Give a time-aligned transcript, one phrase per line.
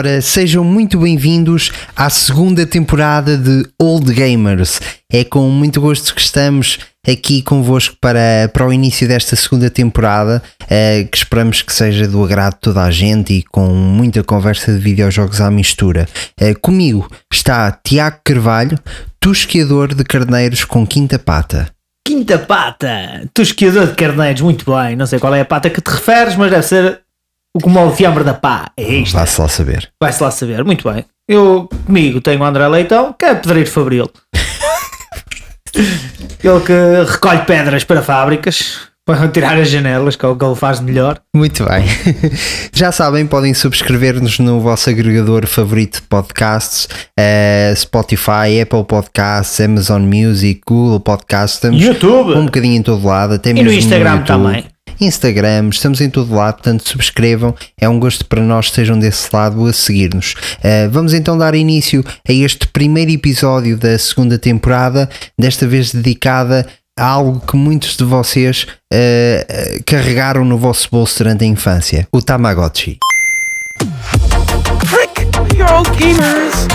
[0.00, 4.80] Ora, sejam muito bem-vindos à segunda temporada de Old Gamers.
[5.12, 10.42] É com muito gosto que estamos aqui convosco para, para o início desta segunda temporada,
[10.62, 14.72] uh, que esperamos que seja do agrado de toda a gente e com muita conversa
[14.72, 16.08] de videojogos à mistura.
[16.40, 18.78] Uh, comigo está Tiago Carvalho,
[19.20, 21.68] tosqueador de carneiros com quinta pata.
[22.08, 23.28] Quinta pata!
[23.34, 24.96] Tosqueador de carneiros, muito bem.
[24.96, 27.02] Não sei qual é a pata que te referes, mas deve ser
[27.56, 28.70] o como o fiambre da pá.
[28.76, 29.14] É isto.
[29.14, 29.90] Vai-se lá saber.
[30.02, 31.04] Vai-se lá saber, muito bem.
[31.28, 34.10] Eu comigo tenho o André Leitão, que é pedreiro fabril.
[36.42, 40.54] ele que recolhe pedras para fábricas para tirar as janelas, que é o que ele
[40.54, 41.18] faz de melhor.
[41.34, 41.84] Muito bem.
[42.72, 46.88] Já sabem, podem subscrever-nos no vosso agregador favorito de podcasts,
[47.18, 52.34] uh, Spotify, Apple Podcasts, Amazon Music, Google Podcasts, estamos YouTube.
[52.34, 54.26] um bocadinho em todo lado, até E mesmo no Instagram YouTube.
[54.26, 54.64] também.
[55.00, 59.28] Instagram, estamos em todo lado, portanto subscrevam, é um gosto para nós que estejam desse
[59.34, 60.34] lado a seguir-nos.
[60.58, 65.08] Uh, vamos então dar início a este primeiro episódio da segunda temporada,
[65.38, 66.66] desta vez dedicada
[66.98, 72.20] a algo que muitos de vocês uh, carregaram no vosso bolso durante a infância, o
[72.20, 72.98] Tamagotchi.
[74.86, 75.56] Frick!
[75.56, 76.68] You're old gamers!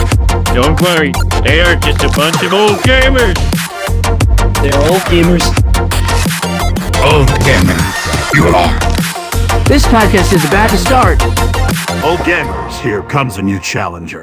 [0.54, 1.12] Don't worry,
[1.44, 3.36] they are just a bunch of old gamers.
[4.62, 5.44] They're old gamers.
[7.04, 7.78] Old gamer,
[8.36, 8.80] you are.
[9.64, 11.85] This podcast is about to start.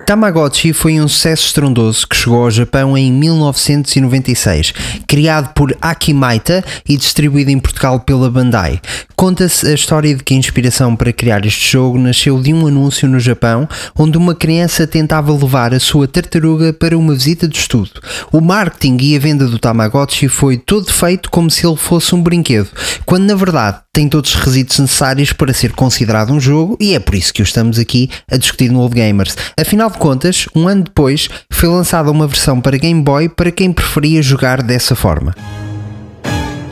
[0.06, 4.72] Tamagotchi foi um sucesso estrondoso que chegou ao Japão em 1996,
[5.04, 8.80] criado por Akimaita e distribuído em Portugal pela Bandai.
[9.16, 13.08] Conta-se a história de que a inspiração para criar este jogo nasceu de um anúncio
[13.08, 18.00] no Japão, onde uma criança tentava levar a sua tartaruga para uma visita de estudo.
[18.30, 22.22] O marketing e a venda do Tamagotchi foi todo feito como se ele fosse um
[22.22, 22.68] brinquedo,
[23.04, 26.98] quando na verdade tem todos os requisitos necessários para ser considerado um jogo e é
[26.98, 29.36] por isso que o estamos aqui a discutir no Old Gamers.
[29.58, 33.72] Afinal de contas, um ano depois foi lançada uma versão para Game Boy para quem
[33.72, 35.34] preferia jogar dessa forma.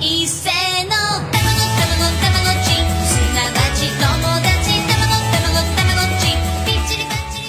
[0.00, 0.26] 一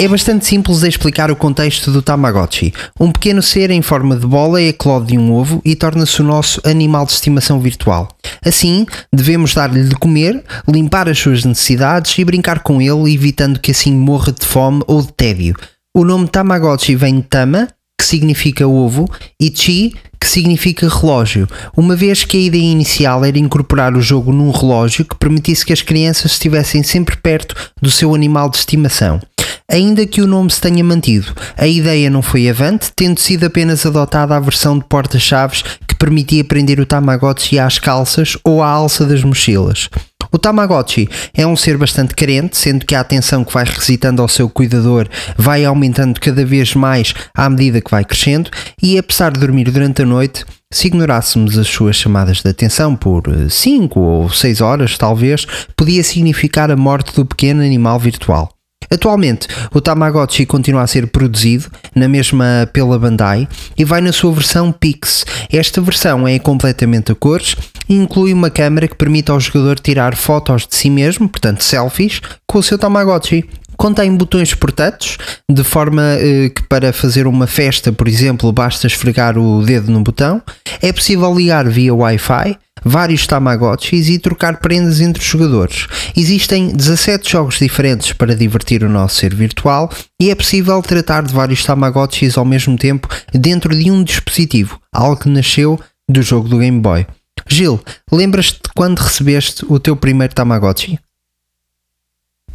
[0.01, 2.73] É bastante simples de explicar o contexto do Tamagotchi.
[2.99, 6.23] Um pequeno ser em forma de bola é eclode de um ovo e torna-se o
[6.23, 8.09] nosso animal de estimação virtual.
[8.43, 13.69] Assim, devemos dar-lhe de comer, limpar as suas necessidades e brincar com ele, evitando que
[13.69, 15.55] assim morra de fome ou de tédio.
[15.95, 19.07] O nome Tamagotchi vem de Tama, que significa ovo,
[19.39, 21.47] e Chi, que significa relógio,
[21.77, 25.73] uma vez que a ideia inicial era incorporar o jogo num relógio que permitisse que
[25.73, 29.21] as crianças estivessem sempre perto do seu animal de estimação.
[29.71, 33.85] Ainda que o nome se tenha mantido, a ideia não foi avante, tendo sido apenas
[33.85, 39.05] adotada a versão de porta-chaves que permitia prender o Tamagotchi às calças ou à alça
[39.05, 39.87] das mochilas.
[40.29, 44.27] O Tamagotchi é um ser bastante carente, sendo que a atenção que vai requisitando ao
[44.27, 48.51] seu cuidador vai aumentando cada vez mais à medida que vai crescendo,
[48.83, 53.23] e apesar de dormir durante a noite, se ignorássemos as suas chamadas de atenção por
[53.49, 58.49] 5 ou 6 horas, talvez, podia significar a morte do pequeno animal virtual.
[58.91, 63.47] Atualmente, o Tamagotchi continua a ser produzido, na mesma pela Bandai,
[63.77, 65.25] e vai na sua versão Pix.
[65.51, 67.55] Esta versão é completamente a cores
[67.87, 72.21] e inclui uma câmera que permite ao jogador tirar fotos de si mesmo, portanto selfies,
[72.45, 73.49] com o seu Tamagotchi.
[73.81, 75.17] Contém botões portáteis,
[75.49, 80.03] de forma eh, que para fazer uma festa, por exemplo, basta esfregar o dedo no
[80.03, 80.39] botão.
[80.83, 85.87] É possível ligar via Wi-Fi, vários Tamagotchis e trocar prendas entre os jogadores.
[86.15, 89.91] Existem 17 jogos diferentes para divertir o nosso ser virtual
[90.21, 95.17] e é possível tratar de vários Tamagotchis ao mesmo tempo dentro de um dispositivo, algo
[95.17, 97.07] que nasceu do jogo do Game Boy.
[97.49, 97.81] Gil,
[98.11, 100.99] lembras-te quando recebeste o teu primeiro Tamagotchi?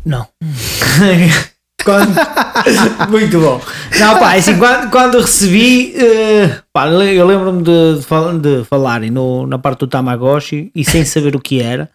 [0.06, 0.26] Não.
[1.84, 2.14] Quando-
[3.10, 3.60] Muito bom.
[4.00, 9.10] Não, pá, é assim, quando, quando recebi, eh, pá, eu lembro-me de, de, de falarem
[9.10, 11.88] no, na parte do Tamagotchi e sem saber o que era,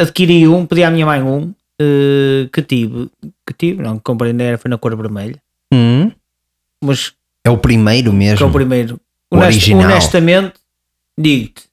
[0.00, 3.08] adquiri um, pedi à minha mãe um, eh, que tive,
[3.46, 5.36] que tive, não, que comprei era, foi na cor vermelha,
[5.72, 6.10] Hum,
[6.82, 7.12] mas
[7.44, 8.46] é o primeiro que é mesmo.
[8.48, 9.00] o primeiro.
[9.30, 9.84] O Honest- original.
[9.92, 10.54] honestamente,
[11.16, 11.64] digo-te,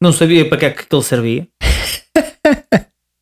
[0.00, 1.46] não sabia para que é que aquele servia.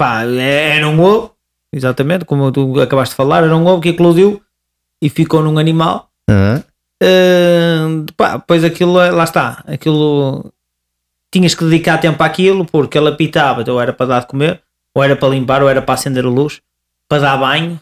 [0.01, 1.37] Pá, é- era um ovo,
[1.71, 4.43] exatamente, como tu acabaste de falar, era um ovo que eclodiu
[5.03, 6.09] e ficou num animal.
[6.31, 6.63] Ah,
[7.03, 7.87] Ah,
[8.17, 10.51] pá, depois aquilo, lá está, aquilo
[11.31, 14.63] tinhas que dedicar tempo àquilo porque ele apitava, então era para dar de comer,
[14.95, 16.63] ou era para limpar, ou era para acender a luz,
[17.09, 17.79] para dar banho.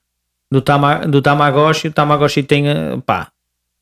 [0.51, 3.31] do, tama, do Tamagotchi, o Tamagotchi tem, eh, pá,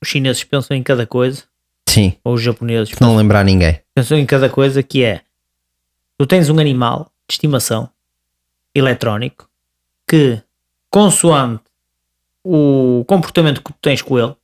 [0.02, 1.44] os chineses pensam em cada coisa,
[1.92, 2.14] Sim.
[2.24, 3.80] ou os japoneses Não lembrar ninguém.
[3.94, 5.20] pensou em cada coisa que é
[6.18, 7.88] tu tens um animal de estimação
[8.74, 9.48] eletrónico
[10.08, 10.40] que
[10.90, 11.62] consoante
[12.44, 14.34] o comportamento que tu tens com ele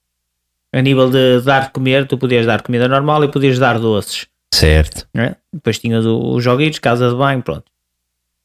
[0.73, 4.27] a nível de dar de comer, tu podias dar comida normal e podias dar doces
[4.53, 5.07] Certo.
[5.15, 5.35] é?
[5.53, 7.65] depois tinhas os joguitos, casa de banho, pronto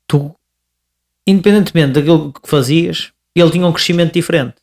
[0.07, 0.33] tu,
[1.27, 4.55] independentemente daquilo que fazias ele tinha um crescimento diferente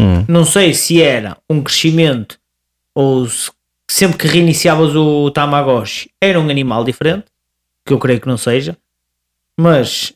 [0.00, 0.24] Hum.
[0.26, 2.38] não sei se era um crescimento
[2.94, 3.50] ou se
[3.92, 7.24] sempre que reiniciavas o Tamagotchi era um animal diferente,
[7.84, 8.76] que eu creio que não seja,
[9.58, 10.12] mas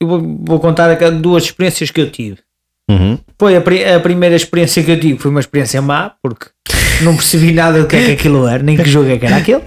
[0.00, 2.38] eu vou, vou contar duas experiências que eu tive.
[2.90, 3.18] Uhum.
[3.38, 6.46] Foi a, pri- a primeira experiência que eu tive foi uma experiência má, porque
[7.02, 9.36] não percebi nada do que é que aquilo era, nem que jogo é que era
[9.36, 9.62] aquele.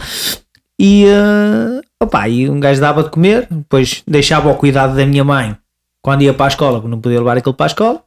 [0.79, 5.23] E, eh, opá, e um gajo dava de comer, depois deixava ao cuidado da minha
[5.23, 5.55] mãe
[6.01, 8.03] quando ia para a escola, porque não podia levar aquilo para a escola.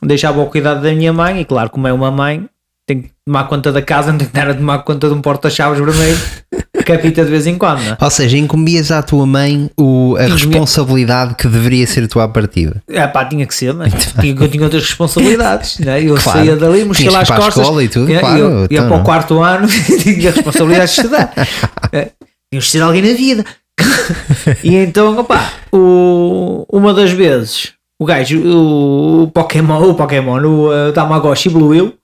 [0.00, 2.48] Deixava ao cuidado da minha mãe, e claro, como é uma mãe,
[2.86, 5.20] tem que tomar conta da casa, não tem que estar a tomar conta de um
[5.20, 6.18] porta-chaves vermelho
[6.86, 7.80] que apita de vez em quando.
[7.82, 7.96] não é?
[8.00, 12.28] Ou seja, incumbias à tua mãe o, a Incumbi- responsabilidade que deveria ser tua à
[12.28, 12.80] partida.
[12.88, 13.86] É pá, tinha que ser, né?
[14.20, 15.78] tinha, eu tinha outras responsabilidades.
[15.80, 16.02] Né?
[16.02, 16.38] Eu Claro.
[16.38, 17.62] saía dali, mochila que ir às para a costas.
[17.64, 19.04] escola e tudo, ia, claro, ia- ia então para o não.
[19.04, 19.66] quarto ano
[20.02, 21.32] tinha a responsabilidade de estudar.
[21.92, 22.10] É,
[22.52, 23.44] Tínhamos de ser alguém na vida.
[24.62, 30.68] e então, opá, o, uma das vezes o gajo, o, o Pokémon, o Pokémon, o
[30.68, 31.94] uh, Tamagotchi evoluiu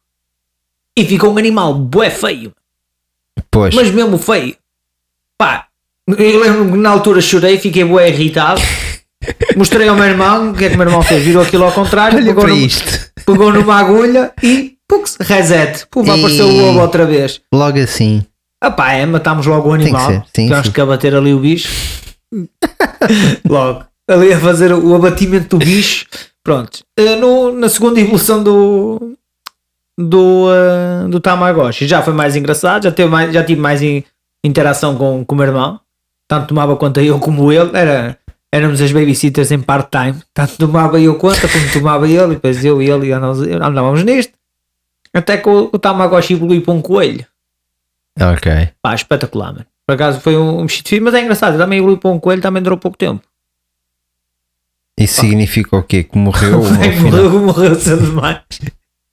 [0.96, 2.52] e ficou um animal bué feio.
[3.50, 3.74] Pois.
[3.74, 4.54] Mas mesmo feio.
[5.38, 5.66] Pá,
[6.06, 8.60] eu lembro que na altura chorei, fiquei bué irritado.
[9.56, 11.22] Mostrei ao meu irmão, o que é que o meu irmão fez?
[11.22, 12.68] Virou aquilo ao contrário, Olha pegou, num-
[13.24, 15.86] pegou numa agulha e pux, reset.
[15.90, 17.40] Pum, apareceu o ovo outra vez.
[17.52, 18.24] Logo assim.
[18.60, 20.06] Ah pá, é, matámos logo o que animal.
[20.10, 20.72] ser, sim, Tivemos sim.
[20.72, 21.68] que abater ali o bicho.
[23.48, 23.84] logo.
[24.08, 26.06] Ali a fazer o abatimento do bicho.
[26.42, 26.80] Pronto.
[26.96, 29.14] Eh, no- na segunda evolução do
[30.08, 34.02] do, eh, do Tamagotchi já foi mais engraçado, já, teve mais, já tive mais in-
[34.44, 35.80] interação com, com o meu irmão.
[36.28, 37.70] Tanto tomava conta eu como ele.
[37.76, 38.18] Era,
[38.50, 40.20] éramos as babysitters em part-time.
[40.32, 42.32] Tanto tomava eu conta como tomava ele.
[42.32, 44.32] E depois eu e ele andávamos, andávamos nisto.
[45.14, 47.26] Até que o, o Tamagotchi evoluiu para um coelho.
[48.20, 48.68] Ok.
[48.80, 49.66] Pá, espetacular, mano.
[49.86, 51.58] Por acaso foi um, um mexido mas é engraçado.
[51.58, 53.22] Também evoluiu para um coelho, também durou pouco tempo.
[54.98, 56.04] Isso significa o quê?
[56.04, 56.62] Que morreu?
[57.02, 58.38] morreu, morreu cedo demais.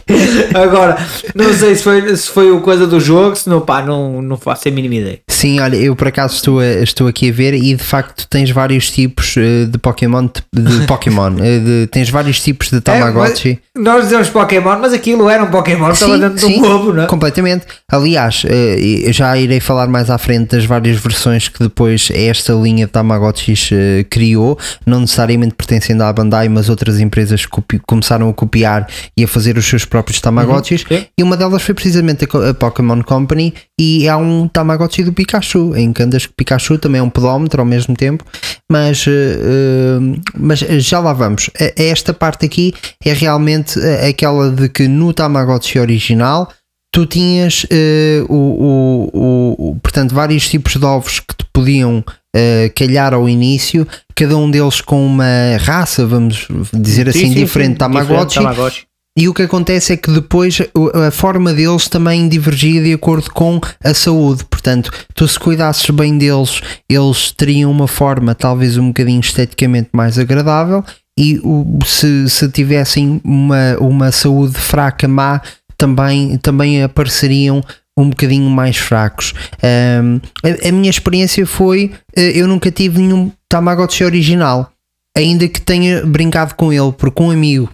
[0.54, 0.98] Agora,
[1.36, 4.38] não sei se foi, se foi o coisa do jogo, se não, pá, não, não
[4.38, 5.20] faço a mínima ideia.
[5.28, 8.50] Sim, olha, eu por acaso estou, a- estou aqui a ver e de facto tens
[8.52, 10.28] vários tipos eh, de Pokémon.
[10.54, 13.60] De Pokémon eh, de- tens vários tipos de Tamagotchi.
[13.78, 17.08] Nós dizemos Pokémon, mas aquilo era um Pokémon, estava dentro de um ovo, não é?
[17.08, 17.66] Completamente.
[17.90, 22.86] Aliás, eh, já irei falar mais à frente das várias versões que depois esta linha
[22.86, 23.70] de Tamagotchis
[24.10, 27.46] criou, não necessariamente pertencendo à Bandai, mas outras empresas
[27.86, 30.84] começaram a copiar e a fazer os seus próprios Tamagotchis.
[30.90, 31.06] Uhum.
[31.18, 35.76] E uma delas foi precisamente a, a Pokémon Company e há um Tamagotchi do Pikachu,
[35.76, 38.24] em que andas com Pikachu também é um pedómetro ao mesmo tempo,
[38.72, 40.00] mas, eh,
[40.38, 41.50] mas já lá vamos.
[41.76, 46.50] Esta parte aqui é realmente eh, aquela de que no Tamagotchi original
[46.92, 52.04] tu tinhas eh, o, o, o- portanto vários tipos de ovos que te podiam
[52.36, 55.26] eh, calhar ao início, cada um deles com uma
[55.60, 58.40] raça, vamos dizer Sim, assim, sim, sim, diferente Tamagotchi.
[59.18, 60.60] E o que acontece é que depois
[61.08, 64.46] a forma deles também divergia de acordo com a saúde.
[64.46, 70.18] Portanto, tu se cuidasses bem deles, eles teriam uma forma talvez um bocadinho esteticamente mais
[70.18, 70.84] agradável.
[71.20, 71.38] E
[71.86, 75.42] se, se tivessem uma, uma saúde fraca, má,
[75.78, 77.62] também, também apareceriam
[77.98, 79.34] um bocadinho mais fracos.
[79.62, 84.72] Ahm, a, a minha experiência foi: eh, eu nunca tive nenhum Tamagotchi original,
[85.16, 87.70] ainda que tenha brincado com ele, porque um amigo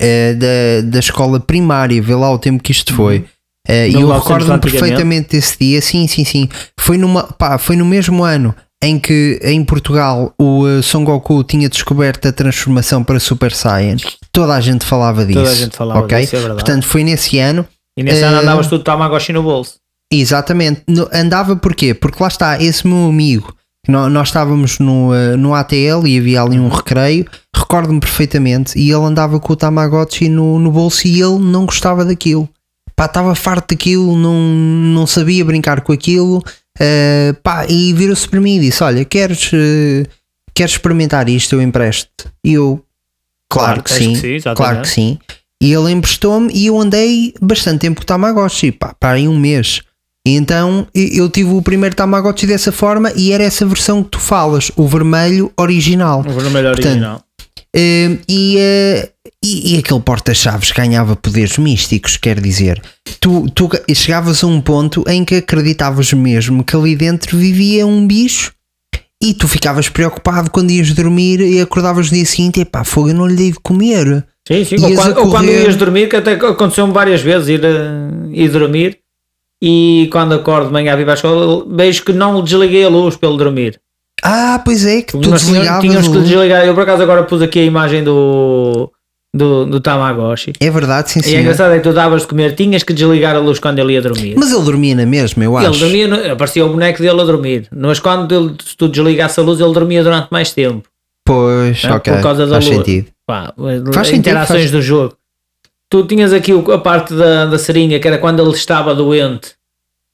[0.00, 3.24] eh, da, da escola primária, vê lá o tempo que isto foi.
[3.66, 6.48] Eh, E eu 1900 recordo-me perfeitamente desse dia, sim, sim, sim.
[6.78, 11.42] Foi, numa, pá, foi no mesmo ano em que em Portugal o eh, Son Goku
[11.44, 13.96] tinha descoberto a transformação para Super Saiyan.
[14.30, 15.38] Toda a gente falava disso.
[15.38, 16.20] Toda a gente falava ok?
[16.20, 16.60] disso, é verdade.
[16.60, 17.66] Portanto, foi nesse ano.
[17.98, 19.76] E nesse ano Eh, andavas tudo Tamagotchi no bolso.
[20.12, 20.82] Exatamente.
[20.86, 21.94] No- andava porquê?
[21.94, 23.54] Porque lá está, esse meu amigo,
[23.86, 29.04] nós estávamos no, eh, no ATL e havia ali um recreio, recordo-me perfeitamente, e ele
[29.04, 32.48] andava com o Tamagotchi no, no bolso e ele não gostava daquilo.
[32.96, 36.42] Pá, estava farto daquilo, não, não sabia brincar com aquilo,
[36.80, 40.08] Uh, pá, e virou-se para mim e disse: Olha, queres, uh,
[40.52, 41.54] queres experimentar isto?
[41.54, 42.10] Eu empresto.
[42.42, 42.84] E eu,
[43.48, 45.18] claro, Claro, que sim, que sim, claro que sim.
[45.62, 49.38] E ele emprestou-me e eu andei bastante tempo com o Tamagotchi, pá, para aí um
[49.38, 49.82] mês.
[50.26, 54.72] Então eu tive o primeiro Tamagotchi dessa forma e era essa versão que tu falas,
[54.74, 56.20] o vermelho original.
[56.20, 57.24] O vermelho Portanto, original.
[57.76, 59.08] Uh, e, uh,
[59.44, 62.80] e, e aquele porta-chaves ganhava poderes místicos, quer dizer,
[63.20, 68.06] tu, tu chegavas a um ponto em que acreditavas mesmo que ali dentro vivia um
[68.06, 68.52] bicho
[69.22, 73.14] e tu ficavas preocupado quando ias dormir e acordavas no dia seguinte, epá, fogo, eu
[73.14, 74.24] não lhe dei de comer.
[74.46, 74.76] Sim, sim.
[74.76, 75.64] Ou quando, ou quando correr.
[75.64, 78.98] ias dormir, que até aconteceu-me várias vezes ir, eh, ir dormir
[79.66, 83.36] e quando acordo de manhã para a escola, vejo que não desliguei a luz pelo
[83.36, 83.80] dormir.
[84.22, 86.28] Ah, pois é, que tu Nós desligavas tínhamos a que luz.
[86.28, 86.66] desligar.
[86.66, 88.90] Eu por acaso agora pus aqui a imagem do,
[89.34, 90.52] do, do Tamagotchi.
[90.60, 91.36] É verdade, sim, E é sim.
[91.40, 94.02] engraçado é que tu davas de comer, tinhas que desligar a luz quando ele ia
[94.02, 94.34] dormir.
[94.36, 95.68] Mas ele dormia na mesma, eu acho.
[95.70, 97.68] ele dormia, no- aparecia o boneco dele a dormir.
[97.74, 100.88] Mas quando ele, se tu desligasse a luz, ele dormia durante mais tempo.
[101.26, 101.92] Pois, né?
[101.92, 102.76] ok, Por causa da faz luz.
[102.76, 103.06] sentido.
[103.26, 105.14] Pá, Faz as sentido, interações faz- do jogo.
[105.90, 109.52] Tu tinhas aqui a parte da, da seringa, que era quando ele estava doente,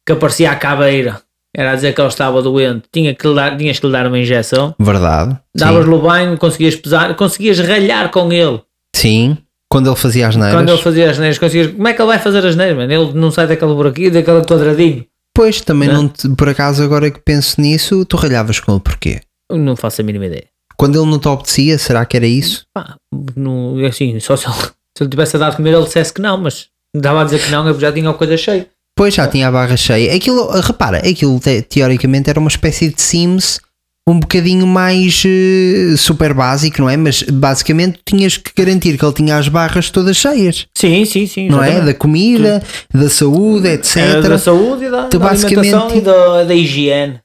[0.07, 1.21] que aparecia a caveira.
[1.57, 2.85] Era a dizer que ele estava doente.
[2.93, 4.75] Tinha que lhe dar, tinhas que lhe dar uma injeção.
[4.79, 5.37] Verdade.
[5.57, 8.61] Davas-lhe o banho, conseguias pesar, conseguias ralhar com ele.
[8.95, 9.37] Sim.
[9.69, 10.55] Quando ele fazia as neiras.
[10.55, 11.73] Quando ele fazia as neiras, conseguias.
[11.73, 12.93] Como é que ele vai fazer as neiras, mano?
[12.93, 15.07] Ele não sai daquele buraquinho, daquele quadradinho.
[15.35, 15.95] Pois, também Né?
[15.95, 19.21] não te- por acaso, agora que penso nisso, tu ralhavas com ele porquê?
[19.51, 20.45] Não faço a mínima ideia.
[20.77, 22.65] Quando ele não te obedecia, será que era isso?
[22.75, 22.97] Pá,
[23.37, 24.55] não, assim, só se ele,
[25.01, 27.41] se ele tivesse a dar de comer, ele dissesse que não, mas dava a dizer
[27.43, 28.67] que não, eu já tinha a coisa cheia.
[28.95, 30.15] Pois já tinha a barra cheia.
[30.15, 33.59] Aquilo, repara, aquilo te- teoricamente era uma espécie de Sims
[34.07, 36.97] um bocadinho mais eh, super básico, não é?
[36.99, 41.49] Mas basicamente tinhas que garantir que ele tinha as barras todas cheias, Sim, sim, sim.
[41.49, 41.81] não é?
[41.81, 43.97] Da comida, da saúde, etc.
[43.97, 47.21] Era da saúde e da, Tu da basicamente- e da, da higiene.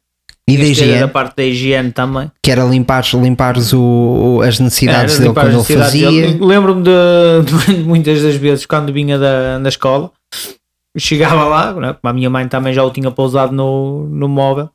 [0.48, 2.32] E da higiene, Da parte da higiene também.
[2.44, 6.10] que era limpares, limpares o, o- as necessidades Era dele quando ele fazia.
[6.40, 6.92] Lembro-me de,
[7.74, 10.12] de muitas das vezes quando vinha da, da escola,
[10.98, 14.70] chegava lá, né, a minha mãe também já o tinha pousado no, no móvel,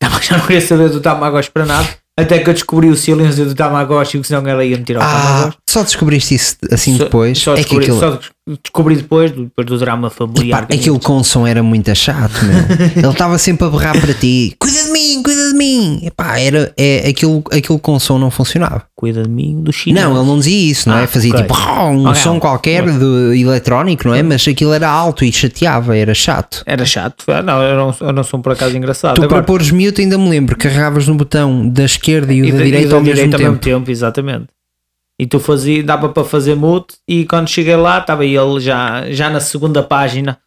[0.00, 3.46] também já não queria saber do Tamagotchi para nada, até que eu descobri o silêncio
[3.46, 5.58] do Tamagotchi, que senão ela ia me tirar o Ah, Tamagotchi.
[5.70, 7.38] só descobriste isso assim Só- depois?
[7.38, 8.18] Só é que aquilo, só
[8.62, 10.60] descobri depois, depois do drama familiar.
[10.62, 12.32] Repara, aquilo com som era muito chato.
[12.96, 16.00] Ele estava sempre a berrar para ti: cuida de mim, cuida de mim.
[16.04, 18.84] Epá, era, é, aquilo, aquilo com som não funcionava.
[18.94, 20.04] Cuida de mim, do chinês.
[20.04, 21.04] Não, ele não dizia isso, não é?
[21.04, 21.42] Ah, Fazia ok.
[21.42, 22.22] tipo um Ok.
[22.22, 24.22] som qualquer de eletrónico, não é?
[24.22, 26.62] Mas aquilo era alto e chateava, era chato.
[26.64, 27.24] Era chato.
[27.28, 29.16] Ah, Não, eu não, eu não sou por acaso engraçado.
[29.16, 32.46] Tu Agora, para pôres mute ainda me lembro, carregavas no botão da esquerda e o
[32.46, 33.90] e da da- e direita da ao mesmo direita tempo.
[33.90, 34.46] exatamente.
[35.18, 39.30] E tu fazia, dava para fazer mute e quando cheguei lá estava ele já, já
[39.30, 40.38] na segunda página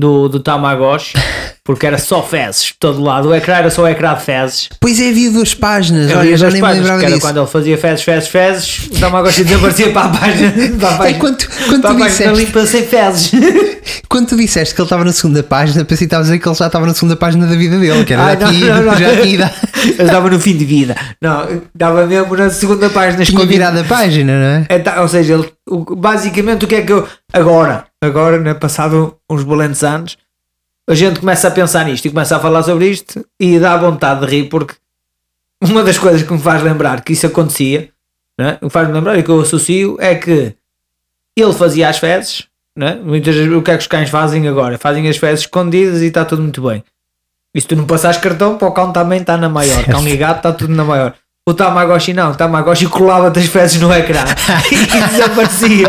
[0.00, 1.12] do, do Tamagotchi,
[1.62, 3.28] porque era só fezes de todo lado.
[3.28, 4.68] O ecrã era só o ecrã de fezes.
[4.80, 7.26] Pois é, havia duas páginas, olha, já nem me páginas, lembrava que era disso.
[7.26, 10.52] quando ele fazia fezes, fezes, fezes, o Tamagotchi desaparecia para a página.
[10.80, 13.32] Para a É quando, quando, para a tu página disseste, limpa sem fezes.
[14.08, 16.48] quando tu disseste que ele estava na segunda página, pensei que estavas a dizer que
[16.48, 18.82] ele já estava na segunda página da vida dele, que era Ai, daqui, não, não,
[18.84, 18.96] não.
[18.96, 19.52] já tinha,
[19.98, 20.96] Eu estava no fim de vida.
[21.20, 23.24] Não, estava mesmo na segunda página.
[23.24, 23.48] tinha escondido.
[23.48, 24.66] virado a página, não é?
[24.68, 25.48] É, tá, ou seja, ele,
[25.96, 27.06] basicamente o que é que eu.
[27.32, 30.16] Agora, agora, né, passado uns valentes anos,
[30.88, 34.26] a gente começa a pensar nisto e começa a falar sobre isto e dá vontade
[34.26, 34.74] de rir porque
[35.62, 37.90] uma das coisas que me faz lembrar que isso acontecia,
[38.38, 40.54] né, que me faz lembrar e que eu associo é que
[41.36, 44.78] ele fazia as fezes, né, muitas vezes o que é que os cães fazem agora?
[44.78, 46.82] Fazem as fezes escondidas e está tudo muito bem.
[47.54, 49.82] E se tu não passares cartão, para o cão também está na maior.
[49.86, 51.14] Cão e gato está tudo na maior.
[51.48, 54.22] O Tamagotchi não, o Tamagotchi colava-te as fezes no ecrã
[54.70, 55.88] e desaparecia.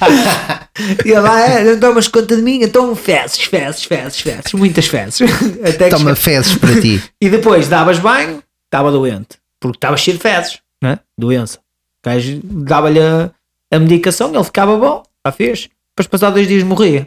[1.04, 5.20] e lá, é, não tomas conta de mim, então fezes, fezes, fezes, fezes, muitas fezes.
[5.62, 7.02] Até Toma fezes para ti.
[7.20, 10.98] E depois davas banho, estava doente, porque estava cheio de fezes, né?
[11.16, 11.58] doença.
[11.58, 13.30] O gajo dava-lhe a,
[13.70, 15.68] a medicação, ele ficava bom, já fez.
[15.90, 17.06] Depois, passado dois dias, morria.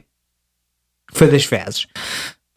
[1.11, 1.87] Foi das fezes.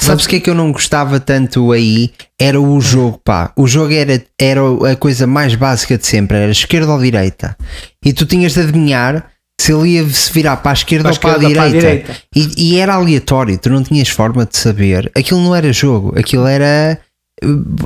[0.01, 2.13] Sabes o que é que eu não gostava tanto aí?
[2.39, 3.53] Era o jogo, pá.
[3.57, 4.61] O jogo era, era
[4.93, 7.57] a coisa mais básica de sempre, era esquerda ou direita.
[8.05, 9.27] E tu tinhas de adivinhar
[9.61, 11.79] se ele ia se virar para a esquerda Para ou para a para a direita.
[11.81, 12.17] direita.
[12.35, 15.11] E, e era aleatório, tu não tinhas forma de saber.
[15.17, 16.99] Aquilo não era jogo, aquilo era.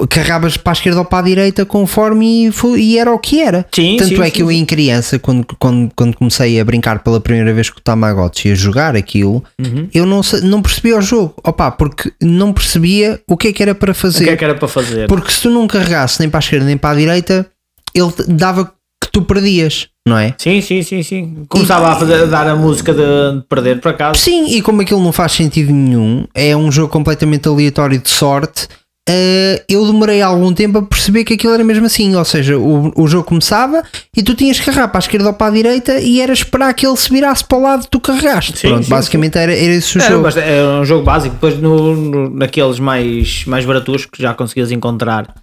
[0.09, 3.67] Carregavas para a esquerda ou para a direita conforme e, e era o que era.
[3.75, 7.01] Sim, Tanto sim, é sim, que eu, em criança, quando, quando, quando comecei a brincar
[7.01, 9.89] pela primeira vez com o Tamagotchi e a jogar aquilo, Uhum.
[9.93, 11.35] eu não, não percebia o jogo.
[11.45, 14.25] Opa, porque não percebia o que é que era para O fazer.
[14.25, 15.09] que é que era para fazer?
[15.09, 17.47] Porque se tu não carregasse nem para a esquerda nem para a direita,
[17.95, 18.67] ele dava
[19.03, 20.35] que tu perdias, não é?
[20.39, 21.37] Sim, sim, sim, sim.
[21.49, 24.19] Começava a, fazer, a dar a música de perder para casa.
[24.19, 28.69] Sim, e como aquilo não faz sentido nenhum, é um jogo completamente aleatório de sorte.
[29.13, 32.15] Eh, eu demorei algum tempo a perceber que aquilo era mesmo assim.
[32.15, 33.83] Ou seja, o, o jogo começava
[34.17, 36.73] e tu tinhas que carregar para a esquerda ou para a direita e era esperar
[36.75, 38.57] que ele se virasse para o lado que tu carregaste.
[38.59, 40.29] Sim, Pronto, sim, basicamente Era, era esse o Era, jogo.
[40.39, 41.35] era um jogo básico.
[41.35, 45.35] Depois, no, no- naqueles mais, mais baratos que já conseguias encontrar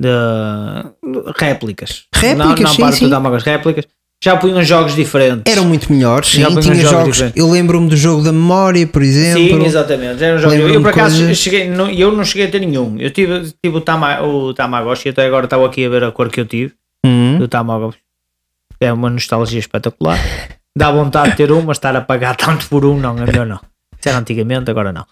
[0.00, 0.08] de
[1.36, 2.04] réplicas.
[2.14, 3.08] Réplicas, não, não sim, parte sim.
[3.44, 3.84] réplicas.
[4.22, 5.50] Já punham jogos diferentes.
[5.50, 6.42] Eram muito melhores, sim.
[6.42, 7.32] Já Tinha jogos jogos.
[7.34, 9.42] Eu lembro-me do jogo da memória, por exemplo.
[9.60, 10.22] Sim, exatamente.
[10.22, 10.52] Era um jogo.
[10.54, 12.98] Eu, Lembro-me por acaso coisas- cheguei, não, eu não cheguei a ter nenhum.
[12.98, 16.28] Eu tive, tive o, Tama, o Tamagotchi, até agora estava aqui a ver a cor
[16.28, 16.74] que eu tive
[17.04, 17.38] Hum.
[17.38, 17.98] do Tamagotchi.
[18.78, 20.18] É uma nostalgia espetacular.
[20.76, 23.46] Dá vontade de ter um, mas estar a pagar tanto por um, não, é melhor
[23.46, 23.60] não.
[23.98, 25.06] Isso era antigamente, agora não.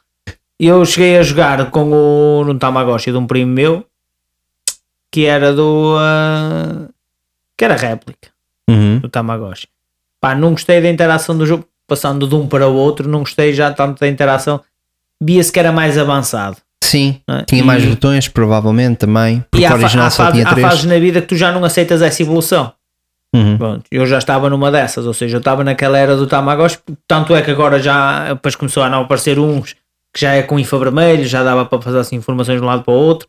[0.60, 3.86] Eu cheguei a jogar com o no Tamagotchi de um primo meu
[5.10, 5.96] que era do.
[5.98, 6.88] ah,
[7.56, 8.28] que era réplica
[8.68, 8.98] Uhum.
[8.98, 9.66] do Tamagotchi.
[10.20, 13.52] Pá, não gostei da interação do jogo, passando de um para o outro, não gostei
[13.52, 14.60] já tanto da interação.
[15.20, 16.56] Via-se que era mais avançado.
[16.84, 17.42] Sim, é?
[17.44, 19.44] tinha E- mais botões, provavelmente também.
[19.50, 20.66] Porque E há, original há só tinha há três.
[20.66, 22.72] fases na vida que tu já não aceitas essa evolução.
[23.34, 23.58] Uhum.
[23.58, 27.34] Pronto, eu já estava numa dessas, ou seja, eu estava naquela era do Tamagotchi, tanto
[27.34, 29.74] é que agora já depois começou a não aparecer uns
[30.14, 32.94] que já é com infravermelho, já dava para fazer assim, informações de um lado para
[32.94, 33.28] o outro.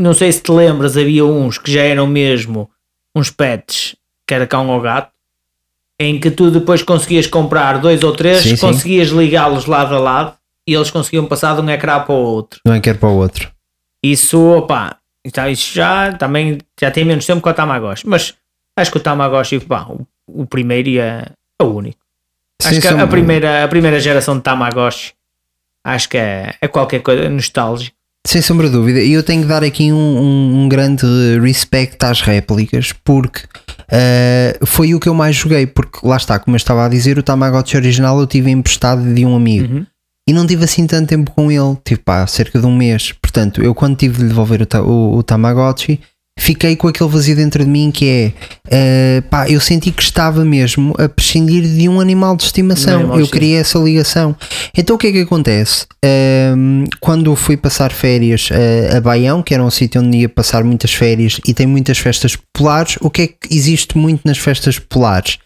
[0.00, 2.68] Não sei se te lembras, havia uns que já eram mesmo
[3.14, 5.10] uns pets, que era cão ou gato,
[5.98, 10.34] em que tu depois conseguias comprar dois ou três, Sim, conseguias ligá-los lado a lado
[10.66, 12.60] e eles conseguiam passar de um ecrã para o outro.
[12.64, 13.50] Não é que era para o outro.
[14.02, 18.34] Isso, opá, então isso já também já tem menos tempo que o Tamagotchi, mas
[18.76, 21.26] acho que o Tamagotchi, pá, o, o primeiro e é,
[21.58, 21.98] é o único.
[22.62, 25.12] Acho Sim, que são- a, primeira, a primeira geração de Tamagotchi
[25.84, 27.96] acho que é, é qualquer coisa nostálgico.
[28.26, 31.06] Sem sombra de dúvida, e eu tenho que dar aqui um, um- um grande
[31.40, 33.40] respect às réplicas porque
[33.90, 35.66] eh, foi o que eu mais joguei.
[35.66, 39.24] Porque lá está, como eu estava a dizer, o Tamagotchi original eu tive emprestado de
[39.24, 39.86] um amigo Uhum.
[40.28, 43.10] e não tive assim tanto tempo com ele, tive pá, cerca de um mês.
[43.12, 45.98] Portanto, eu quando tive de devolver o, o- o Tamagotchi,
[46.40, 48.32] fiquei com aquele vazio dentro de mim que é
[48.70, 53.00] eh, pá, eu senti que estava mesmo a prescindir de um animal de estimação.
[53.00, 54.34] Animal eu queria essa ligação.
[54.76, 55.86] Então o que é que acontece?
[56.04, 60.64] Ahm, quando fui passar férias eh, a Baião, que era um sítio onde ia passar
[60.64, 64.78] muitas férias e tem muitas festas populares, o que é que existe muito nas festas
[64.78, 65.38] populares?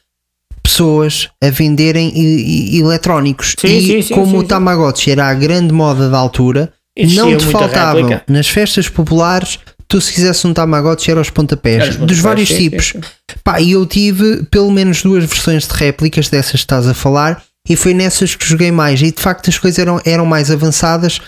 [0.63, 3.55] Pessoas a venderem i- i- eletrónicos.
[3.59, 4.45] Sim, e sim, sim, como o.
[4.45, 8.25] Tamagotchi era a grande moda da altura, Existia não te faltavam réplica.
[8.33, 9.59] nas festas populares.
[9.89, 12.71] Tu, se quisesse um Tamagotchi, era aos pontapés, Era os dos pontapés, vários sim, sim,
[12.71, 12.87] tipos.
[12.89, 13.01] sim.
[13.43, 17.43] Pá, e eu tive pelo menos duas versões de réplicas dessas que estás a falar,
[17.69, 19.01] e foi nessas que joguei mais.
[19.03, 21.21] E de facto as coisas eram, eram mais avançadas.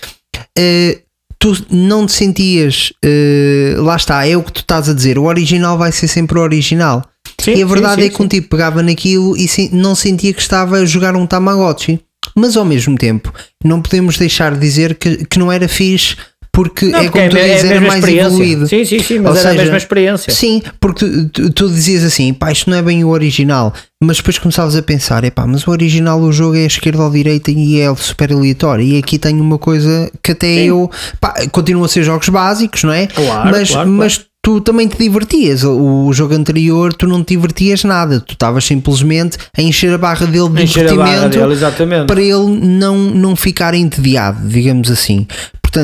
[0.59, 1.01] Eh,
[1.39, 5.19] tu não te sentias, eh, lá está, é o que tu estás a dizer.
[5.19, 7.05] O original vai ser sempre o original.
[7.41, 10.33] Sim, e a sim, verdade sim, é que um tipo pegava naquilo e não sentia
[10.33, 12.01] que estava a jogar um Tamagotchi.
[12.35, 13.33] Mas ao mesmo tempo,
[13.65, 16.17] não podemos deixar de dizer que, que não era fixe.
[16.57, 18.67] Porque Não, é porque como tu é a dizes, era mesma mais evoluído.
[18.67, 20.33] Sim, sim, sim, mas Ou era a seja, mesma experiência.
[20.33, 24.17] Sim, porque tu, tu, tu dizias assim, pá, isto não é bem o original, mas
[24.17, 27.11] depois começavas a pensar, é pá, mas o original o jogo é a esquerda ou
[27.11, 28.83] direita e é super aleatório.
[28.83, 30.91] E aqui tem uma coisa que até eu,
[31.21, 33.07] pá, continuam a ser jogos básicos, não é?
[33.07, 35.65] Claro, mas, claro, mas tu também te divertias.
[35.65, 40.25] O, jogo anterior tu não te divertias nada, tu estavas simplesmente a encher a barra
[40.25, 45.27] dele de Encher a divertimento dele, para ele não, não ficar entediado, digamos assim.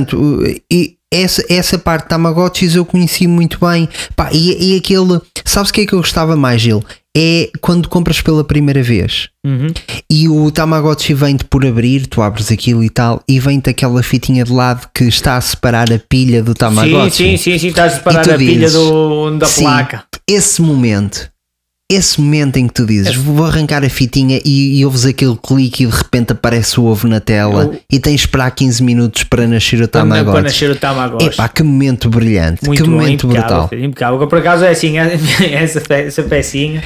[0.02, 3.86] Portanto, e essa, essa parte de Tamagotchis eu conheci muito bem.
[4.16, 6.82] Pá, e, e aquele, sabes o que é que eu gostava mais, Gil?
[7.14, 9.66] É quando compras pela primeira vez Uhum.
[10.08, 14.44] e o Tamagotchi vem-te por abrir, tu abres aquilo e tal, e vem-te aquela fitinha
[14.44, 17.10] de lado que está a separar a pilha do Sim, Tamagotchi.
[17.16, 20.04] sim, sim, sim, estás a E separar a pilha dizes, do, da sim, placa.
[20.26, 21.28] Esse momento,
[21.90, 25.84] esse momento em que tu dizes vou arrancar a fitinha e, e ouves aquele clique
[25.84, 29.24] e de repente aparece o ovo na tela Eu- e tens de esperar 15 minutos
[29.24, 30.42] para nascer o Para, para Tamagotchi.
[30.42, 31.26] nascer o Tamagotchi.
[31.26, 33.68] Epá, que momento brilhante, Muito que bom, momento impecável, brutal.
[33.68, 34.26] filho, impecável.
[34.26, 34.94] Por acaso é assim,
[35.52, 36.82] essa, essa pecinha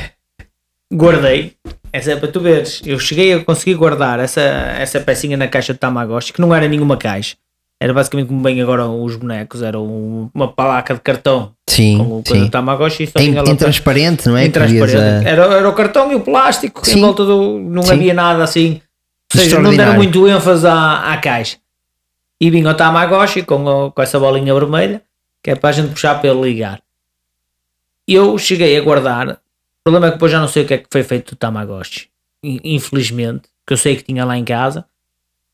[0.93, 1.53] guardei.
[1.93, 2.83] Essa é para tu veres.
[2.85, 6.69] Eu cheguei a conseguir guardar essa, essa pecinha na caixa de Tamagotchi, que não era
[6.69, 7.37] nenhuma caixa.
[7.79, 12.05] Era basicamente como bem agora os bonecos, era um- uma placa de cartão Sim, com
[12.21, 12.49] o sim.
[12.49, 14.47] Tamagotchi só Em, tinha em transparente, não é?
[14.47, 14.97] em transparente.
[14.97, 16.99] a- Era, era o cartão e o plástico Sim.
[16.99, 17.59] em volta do.
[17.59, 17.93] Não Sim.
[17.93, 18.81] havia nada assim.
[19.35, 21.59] Ou seja, não deram muito ênfase à, à caixa.
[22.41, 25.03] E vinha o Tamagotchi com, o- com essa bolinha vermelha,
[25.43, 26.81] que é para a gente puxar para ele ligar.
[28.09, 29.29] Eu cheguei a guardar.
[29.33, 29.37] O
[29.85, 32.09] problema é que depois já não sei o que é que foi feito do Tamagotchi.
[32.43, 34.85] In- Infelizmente, que eu sei que tinha lá em casa.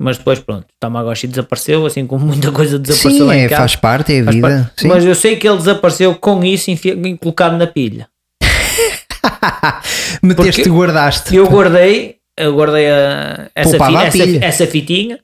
[0.01, 3.61] Mas depois, pronto, o Tamagotchi desapareceu, assim como muita coisa desapareceu Sim, é, casa.
[3.63, 4.73] faz parte, é a vida.
[4.85, 8.09] Mas eu sei que ele desapareceu com isso enfi- colocado na pilha.
[10.23, 11.37] Meteste porque- e guardaste.
[11.37, 15.21] Eu guardei, eu guardei a, essa, fi- a essa, essa fitinha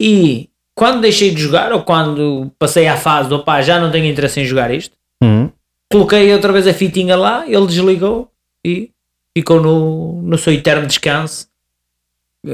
[0.00, 4.06] e quando deixei de jogar ou quando passei à fase do opá, já não tenho
[4.06, 5.50] interesse em jogar isto, Hum.
[5.92, 8.28] coloquei outra vez a fitinha lá, ele desligou
[8.66, 8.90] e
[9.36, 11.46] ficou no, no seu eterno descanso.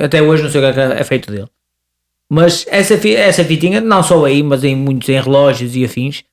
[0.03, 1.47] Até hoje não sei o que é é feito dele.
[2.31, 6.25] Mas essa, essa fitinha, não só aí, mas em muitos em relógios e afins,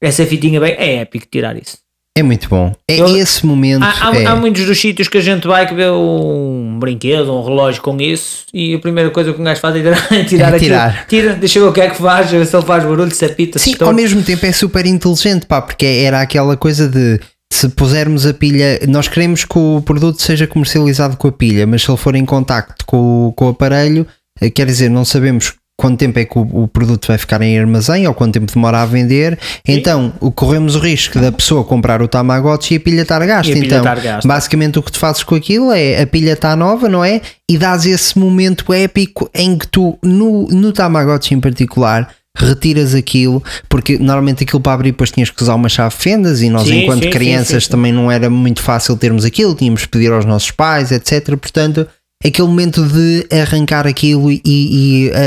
[0.00, 1.78] essa fitinha bem, é épico tirar isso.
[2.16, 2.74] É muito bom.
[2.86, 3.82] É Eu- esse momento.
[3.82, 7.32] Há, há- é- há muitos dos sítios que a gente vai que vê um brinquedo,
[7.32, 10.24] um relógio com isso, e a primeira coisa que um gajo faz é tirar, é
[10.24, 10.60] tirar É aquilo.
[10.60, 11.06] tirar.
[11.06, 13.58] Tira, deixa eu ver o que é que faz, se ele faz barulho, se apita,
[13.58, 13.90] se Sim, estoura.
[13.90, 17.18] ao mesmo tempo é super inteligente, pá, porque era aquela coisa de
[17.54, 21.82] se pusermos a pilha, nós queremos que o produto seja comercializado com a pilha, mas
[21.82, 24.06] se ele for em contacto com, o- com o aparelho,
[24.40, 27.58] eh, quer dizer, não sabemos quanto tempo é que o, o produto vai ficar em
[27.58, 32.00] armazém ou quanto tempo demora a vender, então o- corremos o risco da pessoa comprar
[32.00, 33.52] o Tamagotchi e a pilha estar gasta.
[33.52, 34.28] Pilha então, gasta.
[34.28, 37.20] basicamente o que tu fazes com aquilo é a pilha está nova, não é?
[37.50, 43.42] E dás esse momento épico em que tu, no, no Tamagotchi em particular, retiras aquilo,
[43.68, 46.82] porque normalmente aquilo para abrir depois tinhas que usar uma chave fendas e nós, Sim,
[46.84, 50.24] enquanto sim, crianças, sim, também não era muito fácil termos aquilo, tínhamos que pedir aos
[50.24, 51.36] nossos pais, etc.
[51.36, 51.86] Portanto,
[52.24, 55.18] aquele momento de arrancar aquilo e, e, a-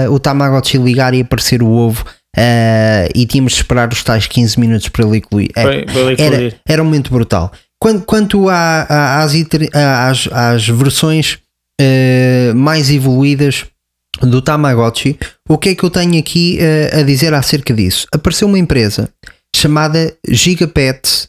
[0.00, 2.04] a- a- o Tamagotchi ligar e aparecer o ovo.
[2.36, 5.50] ah, e tínhamos de esperar os tais 15 minutos para ele eclodir.
[5.54, 6.54] É, era, eclodir.
[6.66, 7.52] era um momento brutal.
[7.78, 9.32] Quanto, quanto à- à- às,
[9.74, 11.38] às, às versões
[11.80, 13.66] eh, mais evoluídas
[14.20, 18.06] do Tamagotchi, o que é que eu tenho aqui eh, a dizer acerca disso?
[18.12, 19.08] Apareceu uma empresa
[19.54, 21.28] chamada Gigapet.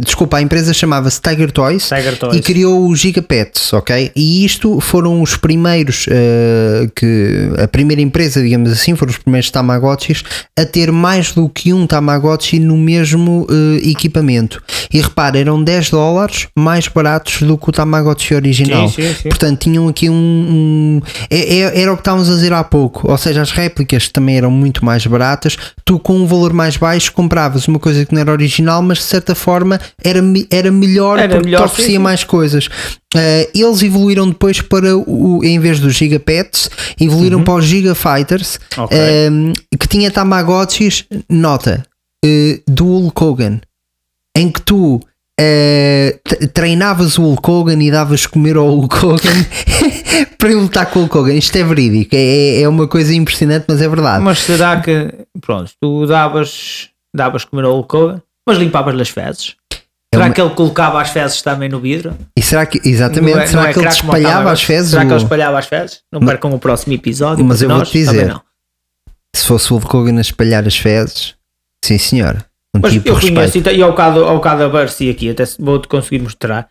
[0.00, 2.36] Desculpa, a empresa chamava-se Tiger Toys Tiger Toys.
[2.36, 4.10] e criou o Gigapets, ok?
[4.14, 9.50] E isto foram os primeiros eh, que a primeira empresa, digamos assim, foram os primeiros
[9.50, 10.24] Tamagotchis
[10.58, 14.62] a ter mais do que um Tamagotchi no mesmo eh, equipamento.
[14.92, 18.88] E repara, eram 10 dólares mais baratos do que o Tamagotchi original.
[18.88, 19.28] Sim, sim, sim.
[19.28, 20.14] Portanto, tinham aqui um.
[20.14, 23.10] um- é- é- era o que estávamos a dizer há pouco.
[23.10, 25.56] Ou seja, as réplicas também eram muito mais baratas.
[25.84, 29.34] Tu, com um valor mais baixo, compravas uma coisa que não era original, mas certa
[29.34, 30.20] forma era,
[30.50, 32.66] era melhor Era porque melhor, oferecia mais coisas.
[32.66, 36.68] Uh, eles evoluíram depois para o, em vez dos Gigapets,
[37.00, 38.84] evoluíram para os Gigafighters, Uhum.
[38.84, 38.98] Ok.
[39.30, 41.84] um, que tinha Tamagotchis, nota,
[42.24, 43.60] uh, do Hulk Hogan,
[44.36, 49.46] em que tu uh, treinavas o Hulk Hogan e davas comer ao Hulk Hogan
[50.38, 51.34] para ele lutar com o Hulk Hogan.
[51.34, 54.24] Isto é verídico, é, é uma coisa impressionante, mas é verdade.
[54.24, 59.56] Mas será que, pronto, tu davas, davas comer ao Hulk Hogan, mas limpavas-lhe as fezes?
[59.72, 62.16] É Será uma- que ele colocava as fezes também no vidro?
[62.36, 64.90] E será que, exatamente, Não é- será não é que ele espalhava as fezes?
[64.90, 66.00] Será que ele espalhava as fezes?
[66.12, 67.44] Não percam o próximo episódio.
[67.44, 68.36] Mas eu vou-te nós dizer.
[69.34, 71.34] Se fosse o Hulk Hogan a espalhar as fezes,
[71.82, 72.44] sim senhor.
[72.74, 75.44] Um Mas tipo eu conheço, e te- e ao bocado, ao bocado apareci aqui, até
[75.58, 76.68] vou-te conseguir mostrar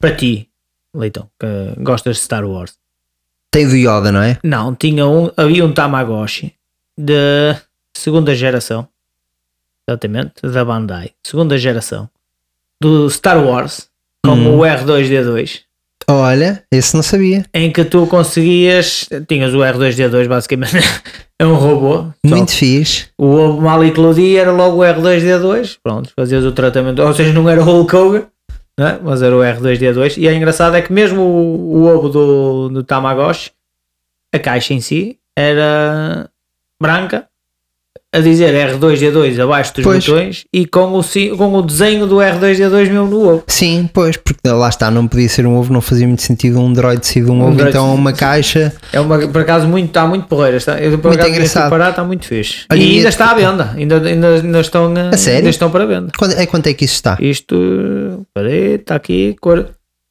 [0.00, 0.48] para ti,
[0.94, 1.46] Leitão, que
[1.80, 2.74] gostas de Star Wars.
[3.52, 4.38] Tem do Yoda, não é?
[4.44, 6.54] Não, tinha um, havia um Tamagotchi
[6.98, 7.54] de
[7.96, 8.88] segunda geração,
[9.88, 12.08] exatamente, da Bandai, segunda geração,
[12.80, 13.88] do Star Wars,
[14.24, 14.58] com Hum.
[14.58, 15.60] o R2D2,
[16.08, 17.44] Olha, esse não sabia.
[17.54, 20.76] em que tu conseguias, tinhas o R2D2 basicamente,
[21.38, 23.06] é um robô, só Muito fixe.
[23.18, 27.48] o ovo mal eclodia era logo o R2D2, pronto, fazias o tratamento, ou seja, não
[27.48, 28.26] era o Hulk Hogan,
[28.78, 28.98] né?
[29.02, 32.82] mas era o R2D2, e é engraçado é que mesmo o, o ovo do, do
[32.82, 33.52] Tamagotchi,
[34.34, 36.28] a caixa em si, era
[36.80, 37.28] branca,
[38.12, 40.04] a dizer R2D2 abaixo dos Pois.
[40.04, 43.44] botões, e com o, com o desenho do R2D2 mesmo no ovo.
[43.46, 46.72] Sim, pois, porque lá está, não podia ser um ovo, não fazia muito sentido um
[46.72, 48.72] droid ser um, Um ovo, droid- então uma caixa.
[48.92, 50.56] É uma, por acaso, muito, está muito porreira.
[50.56, 51.70] Está, eu, por Muito acaso, engraçado.
[51.70, 52.64] Parar, está muito fixe.
[52.70, 53.70] Olha, e ainda está à venda.
[53.76, 55.38] Ainda, ainda, ainda, estão, a- sério?
[55.38, 56.10] ainda estão para venda.
[56.18, 57.16] Quando, é quanto é que isso está?
[57.20, 59.66] Isto, peraí, está aqui, quar-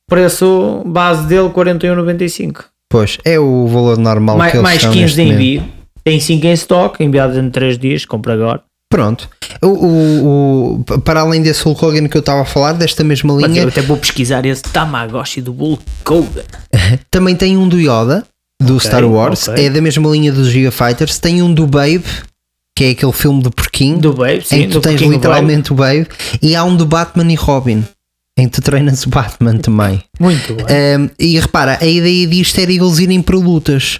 [0.09, 2.63] preço base dele 41,95.
[2.89, 5.63] Pois, é o valor normal Mais, que eles mais são 15 neste de envio.
[6.03, 8.61] Tem 5 em stock, enviado em 3 dias, compra agora.
[8.91, 9.29] Pronto.
[9.61, 13.35] O, o- o- para além desse Hulk Hogan que eu estava a falar, desta mesma
[13.35, 16.43] Mas linha, eu até vou pesquisar esse Tamagotchi do Hulk Hogan.
[17.11, 18.25] também tem um do Yoda,
[18.61, 19.63] do Ok, Star Wars, ok.
[19.65, 21.19] é da mesma linha dos Gigafighters.
[21.19, 22.03] Tem um do Babe,
[22.75, 24.55] que é aquele filme do porquinho, Do Babe, sim.
[24.55, 26.07] em que tu tens literalmente o Babe,
[26.41, 27.83] e há um do Batman e Robin,
[28.39, 29.97] em que tu treinas o Batman também.
[29.97, 30.03] Babe.
[30.19, 30.65] Muito bem.
[30.99, 33.97] Um, e repara, a ideia disto era eles irem para lutas.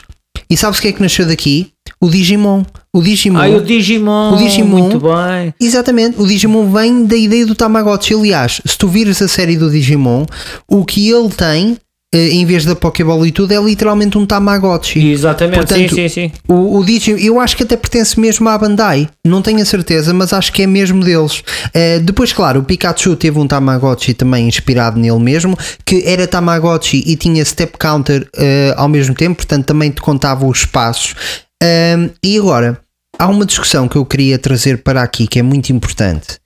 [0.49, 1.71] E sabes o que é que nasceu daqui?
[2.01, 2.63] O Digimon.
[2.93, 3.39] O Digimon.
[3.39, 4.33] Ai, o Digimon.
[4.33, 5.53] o Digimon- Muito bem.
[5.59, 8.13] Exatamente, o Digimon vem da ideia do Tamagotchi.
[8.13, 10.25] Aliás, se tu vires a série do Digimon,
[10.67, 11.77] o que ele tem,
[12.15, 15.07] eh, em vez da Pokéball e tudo, é literalmente um Tamagotchi.
[15.11, 16.31] Exatamente, Portanto, sim, sim, sim.
[16.47, 20.13] O, o Digimon, eu acho que até pertence mesmo à Bandai, não tenho a certeza,
[20.13, 21.43] mas acho que é mesmo deles.
[21.73, 27.03] Eh, depois, claro, o Pikachu teve um Tamagotchi também inspirado nele mesmo, que era Tamagotchi
[27.05, 31.13] e tinha step counter eh, ao mesmo tempo, portanto também te contava os passos.
[31.61, 32.79] Ahm, e agora,
[33.17, 36.39] há uma discussão que eu queria trazer para aqui que é muito importante.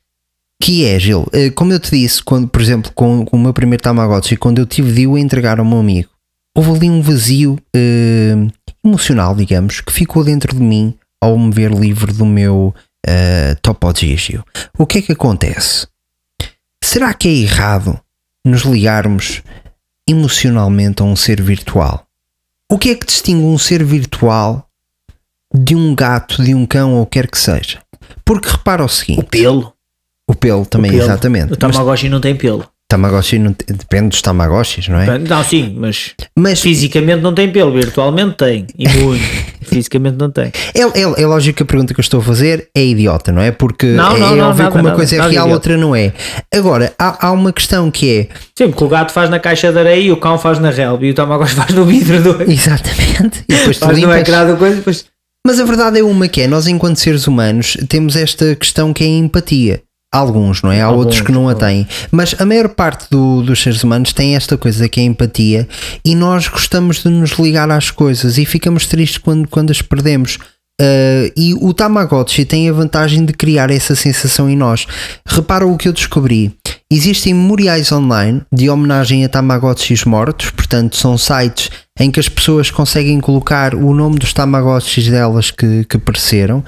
[0.62, 3.54] Que é, Gil, eh, como eu te disse, quando, por exemplo, com, com o meu
[3.54, 6.10] primeiro Tamagotchi, quando eu tive de o entregar ao meu amigo,
[6.56, 8.36] houve ali um vazio eh,
[8.84, 12.73] emocional, digamos, que ficou dentro de mim ao me ver livre do meu
[13.08, 14.43] uh, Topo Gigio.
[14.78, 15.88] O que é que acontece?
[16.84, 17.97] Será que é errado
[18.45, 19.41] nos ligarmos
[20.08, 22.06] emocionalmente a um ser virtual?
[22.69, 24.69] O que é que distingue um ser virtual
[25.53, 27.79] de um gato, de um cão ou quer que seja?
[28.25, 29.73] Porque repara o seguinte: O pelo.
[30.29, 31.03] o pelo também, pelo.
[31.03, 31.53] exatamente.
[31.53, 32.65] O Mas Tamagotchi não tem pelo.
[32.89, 35.17] Tamagotchi não te- depende dos Tamagotchis, não é?
[35.17, 38.67] Não, sim, mas Mas fisicamente não tem pelo, virtualmente tem.
[38.77, 39.23] E muito.
[39.65, 40.51] fisicamente não tem.
[40.75, 43.41] é, é, é lógico que a pergunta que eu estou a fazer é idiota, não
[43.41, 43.49] é?
[43.51, 45.55] Porque Não, é, não, é não, nada, como uma nada, coisa é nada real, idiota.
[45.55, 46.13] outra não é.
[46.53, 49.79] Agora, há, há uma questão que é Sim, porque o gato faz na caixa de
[49.79, 53.43] areia e o cão faz na relva e o Tamagotchi faz no vidro do exatamente.
[53.49, 54.21] E depois tu faz no limpas.
[54.21, 55.05] ecrã da coisa e depois.
[55.45, 59.03] Mas a verdade é uma que é, nós enquanto seres humanos temos esta questão que
[59.03, 59.84] é a empatia.
[60.13, 60.79] Alguns, não é?
[60.79, 61.88] Há Alguns, outros que não a têm.
[62.12, 65.67] Mas a maior parte do- dos seres humanos tem esta coisa que é a empatia
[66.06, 70.38] e nós gostamos de nos ligar às coisas e ficamos tristes quando, quando as perdemos.
[70.82, 74.86] Uh, e o Tamagotchi tem a vantagem de criar essa sensação em nós.
[75.25, 76.56] Repara o que eu descobri.
[76.91, 81.69] Existem memoriais online de homenagem a Tamagotchis mortos, portanto, são sites
[82.00, 86.63] em que as pessoas conseguem colocar o nome dos Tamagotchis delas que, que pereceram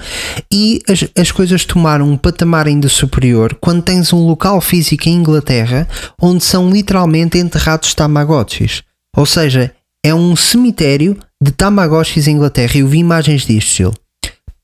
[0.52, 5.14] e as, as coisas tomaram um patamar ainda superior quando tens um local físico em
[5.14, 5.88] Inglaterra
[6.20, 8.82] onde são literalmente enterrados Tamagotchis.
[9.16, 9.72] Ou seja,
[10.04, 12.76] é um cemitério de Tamagotchis em Inglaterra.
[12.76, 14.05] Eu vi imagens disto, Gil.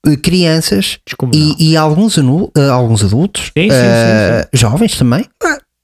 [0.07, 0.99] Eh, Crianças
[1.33, 5.25] e, e alguns, anu- eh, alguns adultos, Sim, sim, eh, jovens também,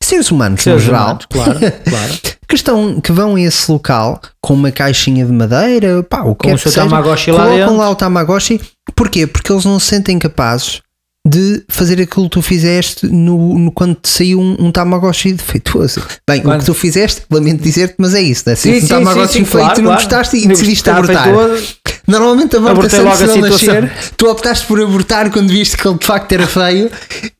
[0.02, 2.12] seres humanos Seres no geral, humanos, claro, claro.
[2.48, 6.48] que, estão, que vão a esse local com uma caixinha de madeira, pá, o que
[6.50, 7.76] Com seu que seja, Tamagotchi lá colocam dentro.
[7.76, 8.60] lá o Tamagotchi.
[8.96, 9.26] Porquê?
[9.26, 10.80] Porque eles não se sentem capazes
[11.26, 16.02] de fazer aquilo que tu fizeste no, no- quando te saiu um, um Tamagotchi defeituoso.
[16.28, 18.54] Bem, o que tu fizeste, lamento dizer-te, mas é isso, né?
[18.56, 21.24] Se um sim, Tamagotchi sim, feito, claro, não gostaste e decidiste abortar.
[21.24, 21.62] feito todo.
[22.08, 23.80] Normalmente aborta Abortei sempre logo a situação.
[23.82, 23.92] nascer.
[24.16, 26.90] Tu optaste por abortar quando viste que ele de facto era feio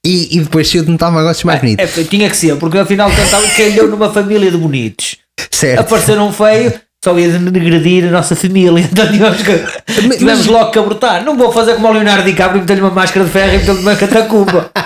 [0.05, 1.81] e, e depois saiu de um Tamagotchi mais bonito.
[1.81, 5.17] É, tinha que ser, porque afinal cantava calhou numa família de bonitos.
[5.51, 5.81] certo.
[5.81, 8.83] Aparecer um feio, só ia denegredir a nossa família.
[8.93, 11.25] Então tivemos, que, tivemos logo que abortar.
[11.25, 13.81] Não vou fazer como o Leonardo DiCaprio e meter-lhe uma máscara de ferro e meter-lhe
[13.81, 14.71] uma catacumba.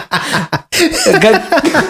[1.14, 1.42] Aca-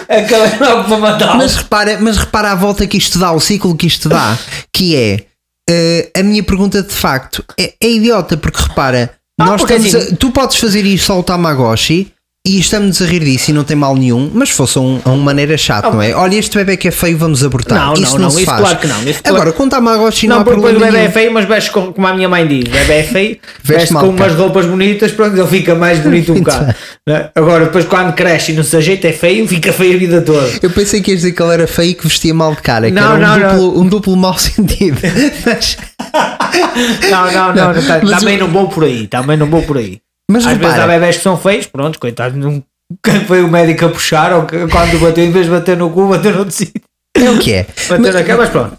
[0.09, 1.37] Acabei logo para matá-lo.
[1.37, 4.37] Mas repara, mas repara a volta que isto dá, o ciclo que isto dá,
[4.71, 5.25] que é
[5.69, 9.95] eh, a minha pergunta de facto é, é idiota, porque repara, Ah, nós porque estamos
[9.95, 12.12] assim- a- tu podes fazer isto ao Tamagotchi
[12.45, 15.09] e estamos a rir disso e não tem mal nenhum, mas fosse a, um, a
[15.11, 16.13] uma maneira chata, não é?
[16.13, 17.79] Olha, este bebê que é feio, vamos abortar.
[17.87, 18.59] Não, isso não, não, não, se isso faz.
[18.59, 21.05] claro que não, isso claro- Agora, com Tamagotchi não, Não, há porque depois o bebê
[21.05, 23.93] é feio, mas veste com- como a minha mãe diz: o bebê é feio, veste,
[23.93, 26.75] mal com umas roupas bonitas, pronto, ele fica mais bonito um Muito bocado.
[27.07, 27.29] né?
[27.33, 30.49] Agora, depois quando cresce e não se ajeita, é feio, fica feio a vida toda.
[30.61, 32.87] Eu pensei que ias dizer que ele era feio e que vestia mal de cara,
[32.87, 33.49] que Não, era um, não, não.
[33.69, 34.99] duplo, um duplo mau sentido.
[35.45, 35.77] Mas,
[37.09, 39.77] Não, não, não, não, tá- também o- não vou por aí, também não vou por
[39.77, 39.99] aí.
[40.29, 42.63] Mas Às vezes há repara, bebés que são feios, pronto, coitado, não.
[43.03, 46.07] Quem foi o médico a puxar, ou quando bateu, em vez de bater no cu,
[46.07, 46.73] bateu no tecido.
[47.15, 47.67] é o que é.
[47.89, 48.77] Bateu na cara, mas pronto.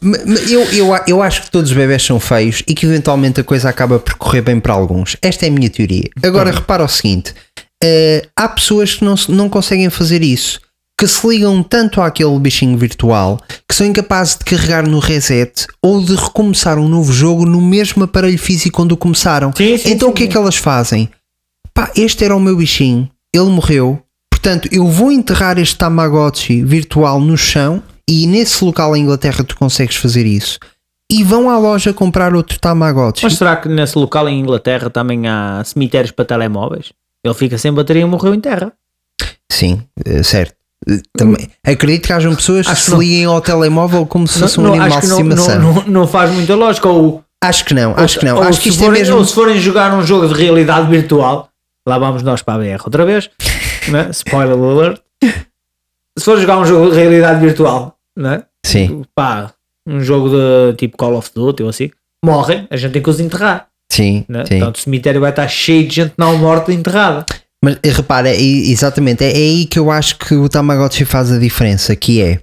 [0.48, 3.68] Eu, eu, eu acho que todos os bebés são feios e que eventualmente a coisa
[3.68, 5.16] acaba por correr bem para alguns.
[5.22, 6.08] Esta é a minha teoria.
[6.22, 7.34] Agora repara o seguinte:
[7.82, 10.60] eh, há pessoas que não, não conseguem fazer isso,
[10.98, 16.02] que se ligam tanto àquele bichinho virtual que são incapazes de carregar no reset ou
[16.02, 19.52] de recomeçar um novo jogo no mesmo aparelho físico onde o começaram.
[19.54, 21.10] Sim, sim, então sim, o que é que elas fazem?
[21.74, 27.20] Pá, este era o meu bichinho, ele morreu, portanto eu vou enterrar este Tamagotchi virtual
[27.20, 30.58] no chão e nesse local em Inglaterra tu consegues fazer isso.
[31.10, 33.24] E vão à loja comprar outro Tamagotchi.
[33.24, 36.92] Mas será que nesse local em Inglaterra também há cemitérios para telemóveis?
[37.24, 38.72] Ele fica sem bateria e morreu em terra.
[39.50, 40.54] Sim, eh, certo.
[40.88, 41.48] Eh, Também.
[41.66, 43.00] Acredito que hajam pessoas que Acho que se não.
[43.00, 45.60] liguem ao telemóvel como se fosse um Não, animal de estimação.
[45.60, 46.88] não, não, não faz muita lógica.
[46.88, 48.36] Ou, Acho que não, acho que não.
[48.36, 49.16] ou Acho que se isto é forem, mesmo.
[49.18, 51.48] ou se forem jogar um jogo de realidade virtual,
[51.86, 53.30] lá vamos nós para a BR outra vez,
[53.88, 54.08] né?
[54.10, 55.00] spoiler alert.
[56.18, 58.44] Se for jogar um jogo de realidade virtual, né?
[58.64, 59.52] Sim, pá,
[59.86, 61.90] um jogo de tipo Call of Duty ou assim,
[62.24, 63.68] morrem, a gente tem que os enterrar.
[63.90, 64.44] sim, Né?
[64.46, 64.58] sim.
[64.58, 67.26] Portanto, o cemitério vai estar cheio de gente não morta enterrada.
[67.62, 71.32] Mas eh, repara, é, exatamente, é, é aí que eu acho que o Tamagotchi faz
[71.32, 72.40] a diferença, que é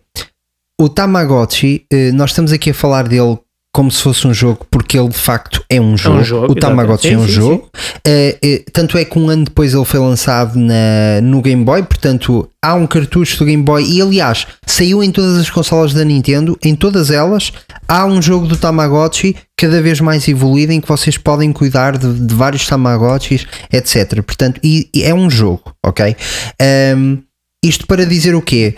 [0.79, 3.37] o Tamagotchi, eh, nós estamos aqui a falar dele
[3.73, 6.23] como se fosse um jogo, porque ele de facto é um jogo.
[6.23, 7.33] jogo, o Tamagotchi é um exatamente.
[7.33, 7.69] Sim, sim, jogo.
[8.05, 11.83] Eh, eh, tanto é que um ano depois ele foi lançado na, no Game Boy,
[11.83, 16.03] portanto há um cartucho do Game Boy e aliás saiu em todas as consolas da
[16.03, 17.53] Nintendo, em todas elas
[17.87, 22.13] há um jogo do Tamagotchi cada vez mais evoluído em que vocês podem cuidar de,
[22.13, 24.21] de vários Tamagotchis, etc.
[24.21, 26.15] Portanto, e, e é um jogo, ok?
[26.59, 27.19] Ahm,
[27.63, 28.75] isto para dizer o quê?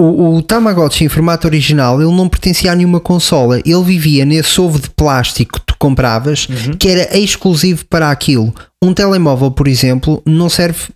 [0.00, 4.58] O, o Tamagotchi em formato original ele não pertencia a nenhuma consola, ele vivia nesse
[4.58, 8.54] ovo de plástico que tu compravas que era exclusivo para aquilo.
[8.82, 10.88] Um telemóvel, por exemplo, não serve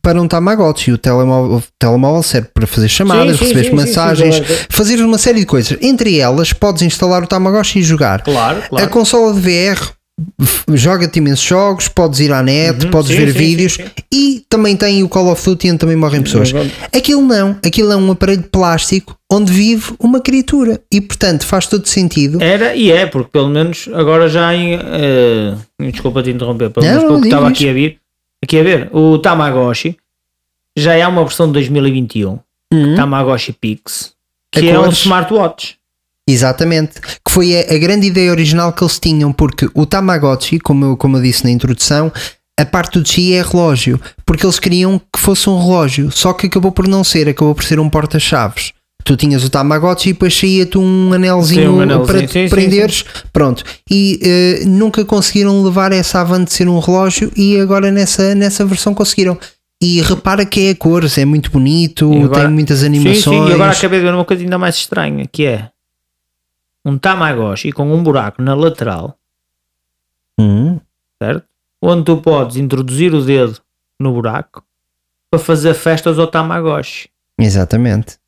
[0.00, 0.92] para um Tamagotchi.
[0.92, 5.18] O telemóvel, o telemóvel serve para fazer chamadas, Sim, sim, receber sim, mensagens, fazer uma
[5.18, 5.76] série de coisas.
[5.82, 8.22] Entre elas, podes instalar o Tamagotchi e jogar.
[8.22, 8.88] Claro, A claro.
[8.88, 9.97] consola de VR
[10.74, 14.44] joga-te imensos jogos, podes ir à net, Uhum, podes sim, ver sim, vídeos sim, e
[14.48, 16.50] também tem o Call of Duty onde também morrem pessoas.
[16.50, 21.66] Agora- Aquilo não, aquilo é um aparelho plástico onde vive uma criatura e portanto faz
[21.66, 22.42] todo sentido.
[22.42, 24.74] Era e é, porque pelo menos agora já em.
[24.80, 25.54] eh,
[25.90, 27.98] desculpa te interromper, pelo menos diz, estava aqui a vir.
[28.42, 29.96] Aqui a ver, o Tamagotchi
[30.76, 32.38] já é uma versão de 2021,
[32.72, 34.12] Hum, Tamagotchi Pix,
[34.54, 34.98] A que é um cores.
[34.98, 35.77] smartwatch.
[36.30, 40.84] Exatamente, que foi a, a grande ideia original que eles tinham, porque o Tamagotchi, como
[40.84, 42.12] eu, como eu disse na introdução,
[42.60, 46.46] a parte do Chi é relógio, porque eles queriam que fosse um relógio, só que
[46.48, 48.72] acabou por não ser, acabou por ser um porta-chaves.
[49.04, 52.42] Tu tinhas o Tamagotchi e depois saía-te um anelzinho, Sim, um anelzinho, para te sim,
[52.44, 53.64] sim, prenderes, pronto.
[53.90, 58.66] E eh, nunca conseguiram levar essa avante de ser um relógio e agora nessa, nessa
[58.66, 59.38] versão conseguiram.
[59.82, 63.24] E repara que é a cores, é muito bonito, agora- tem muitas Sim, animações.
[63.24, 65.68] sim, e agora acabei de ver uma coisa ainda mais estranha, que é
[66.88, 69.18] um Tamagotchi com um buraco na lateral,
[70.40, 70.80] Hum,
[71.20, 71.44] certo?
[71.82, 73.60] Onde tu podes introduzir o dedo
[73.98, 74.62] no buraco
[75.30, 77.08] para fazer festas ao Tamagotchi.
[77.38, 78.18] Exatamente.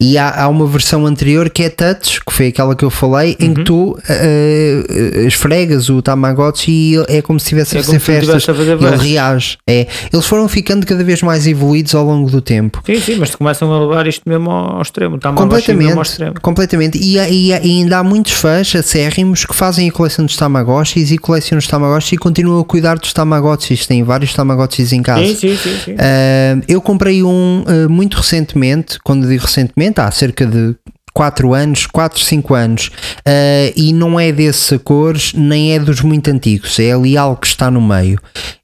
[0.00, 3.36] E há, há uma versão anterior que é touch, que foi aquela que eu falei,
[3.38, 3.54] em Uhum.
[3.54, 7.98] que tu eh, eh, esfregas o Tamagotchi e é como se estivesse É a fazer
[8.00, 8.48] festas.
[8.48, 9.58] a fazer Ele reage.
[9.66, 9.86] É.
[10.12, 12.82] Eles foram ficando cada vez mais evoluídos ao longo do tempo.
[12.86, 15.18] Sim, sim, mas tu começam a levar isto mesmo ao extremo.
[15.18, 16.40] Tamagotchi mesmo ao Completamente, extremo.
[16.40, 16.98] completamente.
[16.98, 21.18] E, e e ainda há muitos fãs acérrimos que fazem a coleção dos Tamagotchis e
[21.18, 23.86] colecionam os Tamagotchis e continuam a cuidar dos Tamagotchis.
[23.86, 25.24] Têm vários Tamagotchis em casa.
[25.26, 25.92] Sim, sim, sim, sim.
[25.92, 30.76] Uh, eu comprei um uh, muito recentemente, quando digo recentemente, há cerca de
[31.12, 32.90] 4 anos, 4, 5 anos,
[33.26, 37.46] uh, e não é desses cores, nem é dos muito antigos, é ali algo que
[37.46, 38.20] está no meio.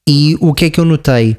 [0.08, 1.36] E o que é que eu notei?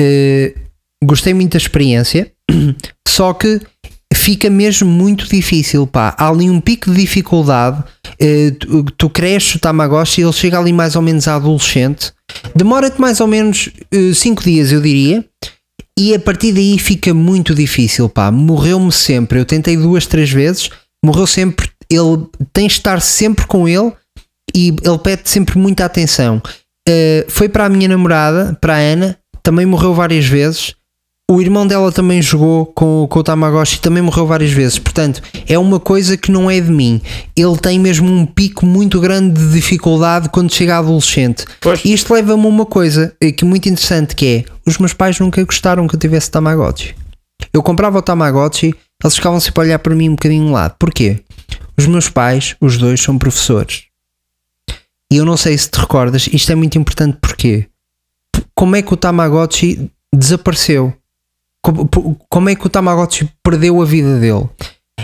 [0.00, 0.58] Uh,
[1.04, 2.30] gostei muito da experiência,
[3.08, 3.60] só que
[4.14, 6.14] fica mesmo muito difícil, pá.
[6.16, 7.80] Há ali um pico de dificuldade.
[7.80, 12.12] uh, tu, tu cresces o Tamagotchi, ele chega ali mais ou menos a adolescente.
[12.54, 13.68] Demora-te mais ou menos
[14.14, 15.24] 5 dias, eu diria.
[15.98, 18.30] E a partir daí fica muito difícil, pá.
[18.30, 19.38] Morreu-me sempre.
[19.38, 20.68] Eu tentei duas, três vezes.
[21.04, 21.70] Morreu sempre.
[21.90, 23.92] Ele tens de estar sempre com ele
[24.54, 26.42] e ele pede sempre muita atenção.
[26.88, 30.74] Uh, foi para a minha namorada, para a Ana, também morreu várias vezes.
[31.28, 34.78] O irmão dela também jogou com, com o Tamagotchi e também morreu várias vezes.
[34.78, 37.02] Portanto, é uma coisa que não é de mim.
[37.34, 41.44] Ele tem mesmo um pico muito grande de dificuldade quando chega a adolescente.
[41.60, 41.84] Pois.
[41.84, 44.92] E isto leva-me a uma coisa eh, que é muito interessante que é os meus
[44.92, 46.94] pais nunca gostaram que eu tivesse Tamagotchi.
[47.52, 50.76] Eu comprava o Tamagotchi, eles ficavam sempre a olhar para mim um bocadinho de lado.
[50.78, 51.24] Porquê?
[51.76, 53.86] Os meus pais, os dois, são professores.
[55.12, 57.66] E eu não sei se te recordas, isto é muito importante porque
[58.54, 60.94] como é que o Tamagotchi desapareceu?
[62.28, 64.48] Como, é que o Tamagotchi perdeu a vida dele?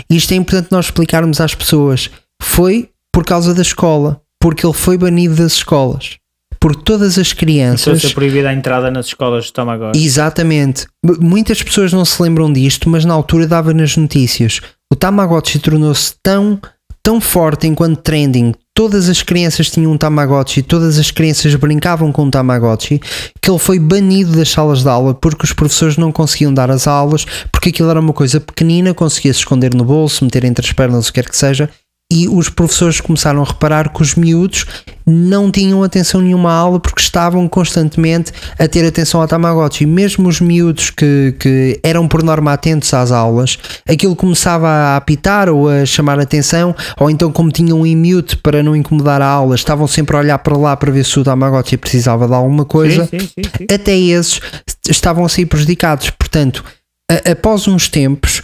[0.09, 2.09] Isto é importante nós explicarmos às pessoas.
[2.41, 6.17] Foi por causa da escola, porque ele foi banido das escolas.
[6.59, 8.01] Porque todas as crianças.
[8.01, 10.03] ser proibida a entrada nas escolas de Tamagotchi.
[10.03, 10.87] Exatamente.
[11.19, 14.61] Muitas pessoas não se lembram disto, mas na altura dava nas notícias.
[14.91, 16.59] O Tamagotchi tornou-se tão,
[17.03, 18.53] tão forte enquanto trending.
[18.75, 22.99] Todas as crianças tinham um Tamagotchi, todas as crianças brincavam com um Tamagotchi,
[23.39, 26.87] que ele foi banido das salas de aula porque os professores não conseguiam dar as
[26.87, 31.07] aulas, porque aquilo era uma coisa pequenina, conseguia-se esconder no bolso, meter entre as pernas,
[31.07, 31.69] o que quer que seja,
[32.13, 34.65] e os professores começaram a reparar que os miúdos
[35.05, 39.85] não tinham atenção nenhuma à aula porque estavam constantemente a ter atenção ao Tamagotchi.
[39.85, 43.57] Mesmo os miúdos que, que eram por norma atentos às aulas,
[43.89, 48.61] aquilo começava a apitar ou a chamar atenção, ou então, como tinham em mute para
[48.61, 51.75] não incomodar a aula, estavam sempre a olhar para lá para ver se o Tamagotchi
[51.77, 53.65] precisava de alguma coisa Sim, sim, sim, sim.
[53.73, 54.39] até esses
[54.87, 56.11] estavam a sair prejudicados.
[56.11, 56.63] Portanto,
[57.11, 58.41] a- após uns tempos,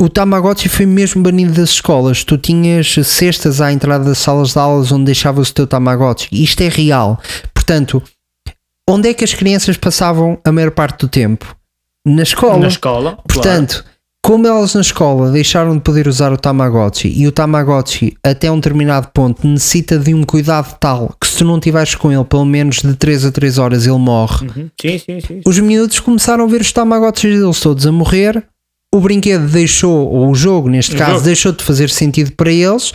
[0.00, 2.22] o Tamagotchi foi mesmo banido das escolas.
[2.24, 6.28] Tu tinhas cestas à entrada das salas de aulas onde deixavas o teu Tamagotchi.
[6.32, 7.20] Isto é real.
[7.52, 8.02] Portanto,
[8.88, 11.54] onde é que as crianças passavam a maior parte do tempo?
[12.06, 12.58] Na escola.
[12.58, 13.18] Na escola.
[13.28, 13.84] Portanto,
[14.24, 18.56] Como elas na escola deixaram de poder usar o Tamagotchi e o Tamagotchi até um
[18.56, 22.44] determinado ponto necessita de um cuidado tal que se tu não estiveres com ele pelo
[22.44, 24.68] menos de 3 a 3 horas ele morre, Uhum.
[24.80, 25.40] Sim, sim, sim.
[25.46, 28.44] os miúdos começaram a ver os Tamagotchis deles todos a morrer.
[28.94, 31.24] O brinquedo deixou, ou o jogo neste O caso, jogo.
[31.24, 32.92] deixou de fazer sentido para eles.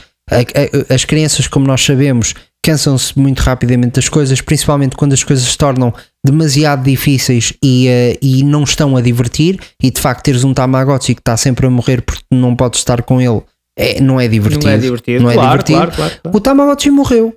[0.89, 2.33] As crianças, como nós sabemos,
[2.63, 5.93] cansam-se muito rapidamente das coisas, principalmente quando as coisas se tornam
[6.25, 9.59] demasiado difíceis e, eh, e não estão a divertir.
[9.81, 13.03] E de facto, teres um Tamagotchi que está sempre a morrer porque não podes estar
[13.03, 13.41] com ele
[13.77, 14.65] é, não é divertido.
[14.65, 15.23] Não é divertido.
[15.23, 15.79] Não é claro, divertido.
[15.79, 15.91] claro,
[16.21, 16.37] claro.
[16.37, 17.35] O Tamagotchi morreu.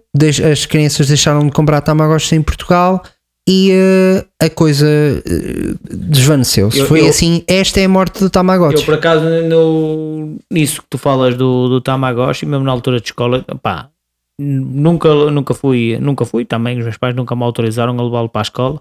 [0.53, 3.03] As crianças deixaram de comprar Tamagotchi em Portugal
[3.49, 6.79] e eh, a coisa eh, desvaneceu-se.
[6.79, 8.81] Eu- Foi eu- assim: esta é a morte do Tamagotchi.
[8.81, 13.07] Eu, por acaso, no, nisso que tu falas do, do Tamagotchi, mesmo na altura de
[13.07, 13.89] escola, pá,
[14.39, 18.41] nunca, nunca fui, nunca fui também, os meus pais nunca me autorizaram a levá-lo para
[18.41, 18.81] a escola.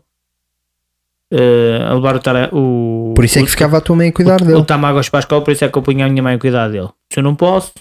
[1.32, 2.16] Eh, a levar
[2.52, 4.60] o, o Por isso é que o- ficava a tua mãe a cuidar o, dele.
[4.60, 6.40] o Tamagotchi para a escola, por isso é que eu punha a minha mãe a
[6.40, 6.90] cuidar dele.
[7.12, 7.72] Se eu não posso,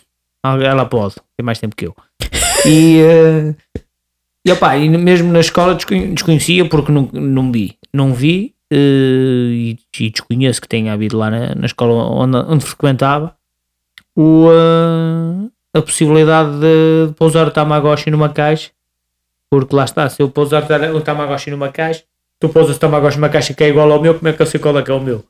[0.44, 1.94] ela pode, tem mais tempo que eu.
[2.66, 3.54] E, eh,
[4.44, 7.76] e, opá, e mesmo na escola desconhe- desconhecia porque não, não vi.
[7.92, 12.64] Não vi eh, e, e desconheço que tenha havido lá na, na escola onde, onde
[12.64, 13.34] frequentava
[14.16, 18.70] o, eh, a possibilidade de, de pousar o Tamagotchi numa caixa.
[19.50, 20.64] Porque lá está, se eu pousar
[20.94, 22.02] o Tamagotchi numa caixa,
[22.40, 24.46] tu pousas o Tamagotchi numa caixa que é igual ao meu, como é que eu
[24.46, 25.24] sei qual é que é o meu?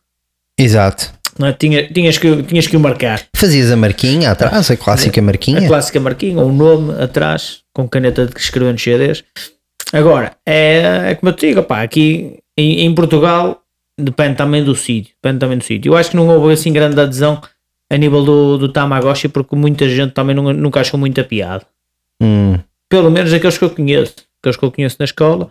[0.59, 1.13] Exato.
[1.39, 1.53] Não é?
[1.53, 3.23] Tinha, tinhas, que, tinhas que o marcar.
[3.35, 5.67] Fazias a marquinha atrás, a clássica A marquinha.
[5.67, 9.25] clássica marquinha, ou um nome atrás, com caneta de escrever nos CDs.
[9.93, 13.61] Agora, é, é como eu te digo, pá, aqui em, em Portugal
[13.99, 15.15] depende também do sítio.
[15.23, 15.91] Depende também do sítio.
[15.93, 17.41] Eu acho que não houve assim grande adesão
[17.91, 21.65] a nível do, do Tamagotchi, porque muita gente também não, nunca achou muita piada.
[22.23, 22.59] Hum.
[22.89, 24.15] Pelo menos aqueles que eu conheço.
[24.41, 25.51] Aqueles que eu conheço na escola.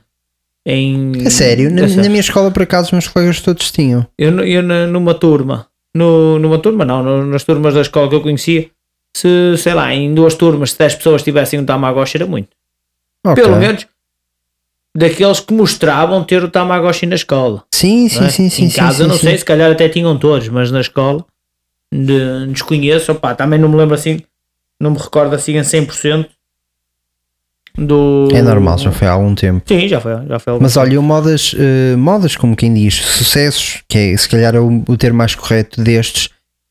[0.66, 4.06] Em, A sério, na, a na minha escola por acaso os meus colegas todos tinham.
[4.18, 8.16] Eu, eu na- numa turma, no, numa turma não, no- nas turmas da escola que
[8.16, 8.70] eu conhecia,
[9.16, 12.50] se, sei lá, em duas turmas, se 10 pessoas tivessem um Tamagotchi era muito.
[13.26, 13.44] Ok.
[13.44, 13.86] Pelo menos
[14.96, 17.64] daqueles que mostravam ter o Tamagotchi na escola.
[17.74, 18.30] Sim, sim, é?
[18.30, 18.66] sim, sim.
[18.66, 19.28] em sim, casa sim, não sim.
[19.28, 21.26] sei, se calhar até tinham todos, mas na escola
[21.94, 24.22] de, desconheço, opá, também não me lembro assim,
[24.80, 26.28] não me recordo assim a 100%
[27.78, 28.28] do...
[28.34, 29.64] É normal, já foi há algum tempo.
[29.68, 30.60] Sim, já foi, já foi.
[30.60, 34.60] Mas olha, eu modas, eh, modas, como quem diz, sucessos, que é se calhar é
[34.60, 36.30] o, o termo mais correto destes,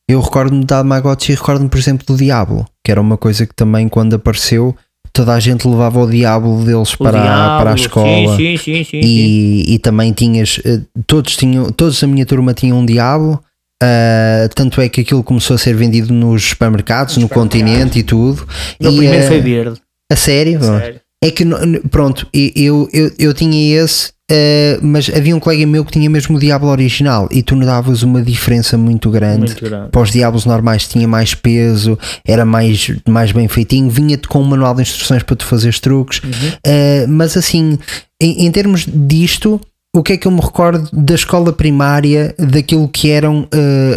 [0.09, 3.55] eu recordo-me da Tamagotchi e recordo-me, por exemplo, do Diablo, que era uma coisa que
[3.55, 4.77] também quando apareceu,
[5.13, 8.37] toda a gente levava o Diablo deles O para, a- Diablo, para a escola.
[8.37, 9.01] Sim, sim, sim.
[9.03, 13.43] E, e também tinhas, eh, todos tinham, todos da minha turma tinham um Diablo.
[13.83, 18.47] ah, tanto é que aquilo começou a ser vendido nos supermercados, no continente e tudo.
[18.81, 19.81] O E, primeiro eh, foi verde.
[20.13, 20.63] A sério?
[20.63, 21.01] Sério.
[21.25, 21.45] É que,
[21.89, 26.37] pronto, eu, eu, eu tinha esse, eh, mas havia um colega meu que tinha mesmo
[26.37, 29.39] o Diablo original e tu notavas uma diferença muito grande.
[29.53, 29.91] Muito grande.
[29.91, 31.97] Para os Diablos normais tinha mais peso,
[32.27, 36.21] era mais, mais bem feitinho, vinha-te com um manual de instruções para tu fazeres truques.
[36.25, 36.53] Uhum.
[36.67, 37.79] Eh, mas assim,
[38.21, 39.61] em, em termos disto,
[39.95, 43.47] o que é que eu me recordo da escola primária, daquilo que eram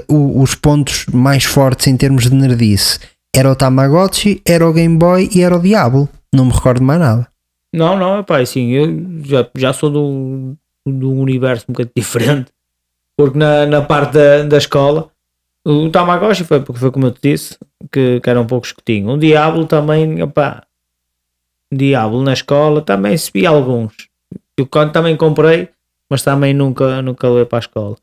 [0.07, 2.99] o- os pontos mais fortes em termos de nerdice?
[3.37, 6.07] Era o Tamagotchi, era o Game Boy e era o Diablo.
[6.33, 7.27] Não me recordo mais nada.
[7.73, 8.87] Não, não, pá, assim, eu
[9.25, 10.55] já, já sou de um,
[10.87, 12.49] de um universo um bocadinho diferente,
[13.17, 15.09] porque na, na parte da, da escola,
[15.65, 17.57] o Tamagotchi foi, porque foi como eu te disse,
[17.91, 19.15] que, que eram poucos que tinham.
[19.15, 20.63] O Diablo também, opá,
[21.69, 24.07] Diablo na escola, também se vi alguns.
[24.57, 25.67] Eu quando também comprei,
[26.09, 27.97] mas também nunca, nunca levei para a escola.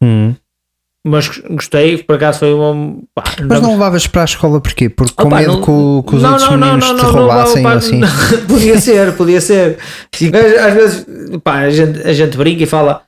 [1.05, 2.96] Mas gostei, por acaso foi uma.
[3.12, 4.88] pá, Mas não levavas para a escola porquê?
[4.88, 5.61] Porque com Opa, medo não-
[6.03, 7.98] que, que os não, outros não, não, meninos não, te não, não, roubassem ou assim.
[7.98, 8.09] não,
[8.46, 9.78] podia ser, podia ser.
[10.64, 11.07] Às, vezes
[11.42, 13.03] pá, a, gente, a gente brinca e fala,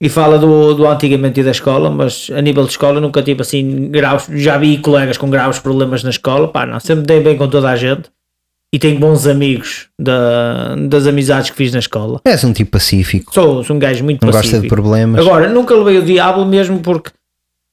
[0.00, 3.42] e fala do, do antigamente e da escola, mas a nível de escola nunca tive
[3.42, 4.26] assim graves.
[4.40, 7.68] Já vi colegas com graves problemas na escola, pá, não, sempre dei bem com toda
[7.68, 8.10] a gente
[8.72, 12.20] e tenho bons amigos da, das amizades que fiz na escola.
[12.24, 14.52] És um tipo pacífico, Sou, sou um gajo muito não pacífico.
[14.52, 15.20] gosta de problemas.
[15.26, 17.10] Agora, nunca levei o diabo mesmo porque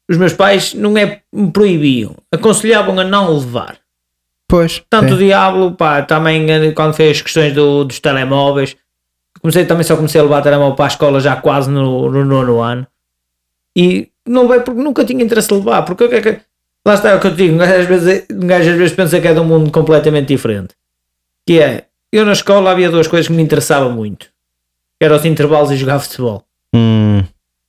[0.10, 3.78] os meus pais não é me proibiam, aconselhavam a não levar.
[4.48, 5.14] pois, Tanto sim.
[5.16, 8.76] o Diablo, pá, também eh, quando fez as questões do- dos telemóveis,
[9.42, 12.62] comecei também só comecei a levar telemóvel para a escola já quase no, no nono
[12.62, 12.88] ano.
[13.76, 16.40] E não levei porque nunca tinha interesse em levar, porque o que é que-
[16.86, 18.78] lá está é o que eu te digo, um gajo às vezes, um gajo às
[18.78, 20.74] vezes pensa que é de um mundo completamente diferente.
[21.46, 24.28] Que é, eu na escola havia duas coisas que me interessavam muito.
[25.00, 26.44] Que eram os intervalos e jogar futebol.
[26.74, 27.24] Hum,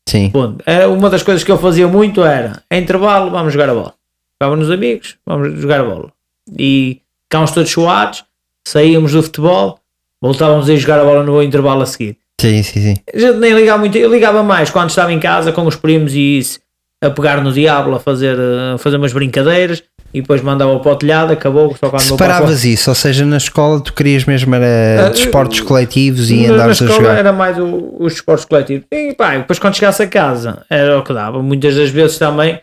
[0.08, 0.30] sim.
[0.30, 3.74] Bom, era uma das coisas que eu fazia muito era, em intervalo, vamos jogar a
[3.74, 3.94] bola.
[4.32, 6.12] Ficávamos nos amigos, vamos jogar a bola.
[6.58, 8.24] E ficámos todos suados,
[8.66, 9.78] saíamos do futebol,
[10.20, 12.16] voltávamos a ir jogar a bola no intervalo a seguir.
[12.40, 12.96] Sim, sim, sim.
[13.12, 16.14] A gente nem ligava muito, eu ligava mais quando estava em casa com os primos
[16.14, 16.60] e isso.
[17.02, 19.82] a pegar no diabo, a fazer, eh, a fazer umas brincadeiras
[20.12, 23.80] e depois mandava para o telhado, acabou, só quando Separavas isso, ou seja, na escola
[23.80, 27.18] tu querias mesmo era Ah, desportos coletivos e andares na a escola jogar.
[27.18, 28.86] era mais o- os esportes coletivos.
[28.90, 31.42] E pá, depois quando chegasse a casa era o que dava.
[31.42, 32.60] Muitas das vezes também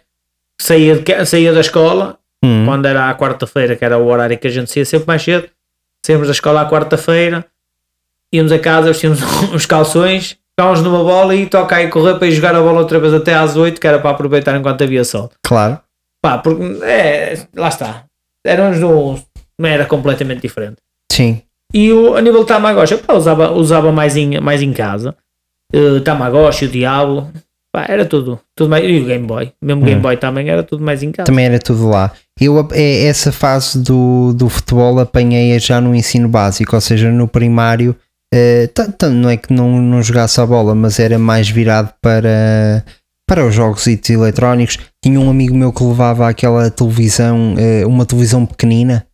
[0.59, 2.63] saía, de saía da escola, Hum.
[2.65, 5.47] quando era à quarta-feira, que era o horário que a gente saía sempre mais cedo.
[6.05, 7.45] Saímos da escola à quarta-feira,
[8.31, 9.19] íamos a casa, vestíamos
[9.53, 12.99] os calções, ficávamos numa bola e toca aí correr para ir jogar a bola outra
[12.99, 15.31] vez até às 8, que era para aproveitar enquanto havia sol.
[15.43, 15.79] Claro.
[16.25, 18.05] Pá, porque é, lá está.
[18.43, 19.15] Éramos num,
[19.59, 20.77] não era completamente diferente.
[21.11, 21.43] Sim.
[21.71, 25.15] E o, a nível de Tamagotchi, pá, usava, usava mais, em, mais em casa.
[25.71, 27.31] Uh, Tamagotchi, o Diablo,
[27.71, 28.83] pá, era tudo, tudo mais.
[28.83, 31.27] E o Game Boy, mesmo Game Boy também era tudo mais em casa.
[31.27, 32.11] Também era tudo lá.
[32.41, 37.27] Eu, é, essa fase do, do futebol apanhei já no ensino básico, ou seja, no
[37.27, 37.95] primário.
[38.33, 41.93] eh, tan- tan- não é que não, não jogasse a bola, mas era mais virado
[42.01, 42.83] para,
[43.27, 44.77] para os jogos e eletrónicos.
[45.03, 49.05] Tinha um amigo meu que levava aquela televisão, eh, uma televisão pequenina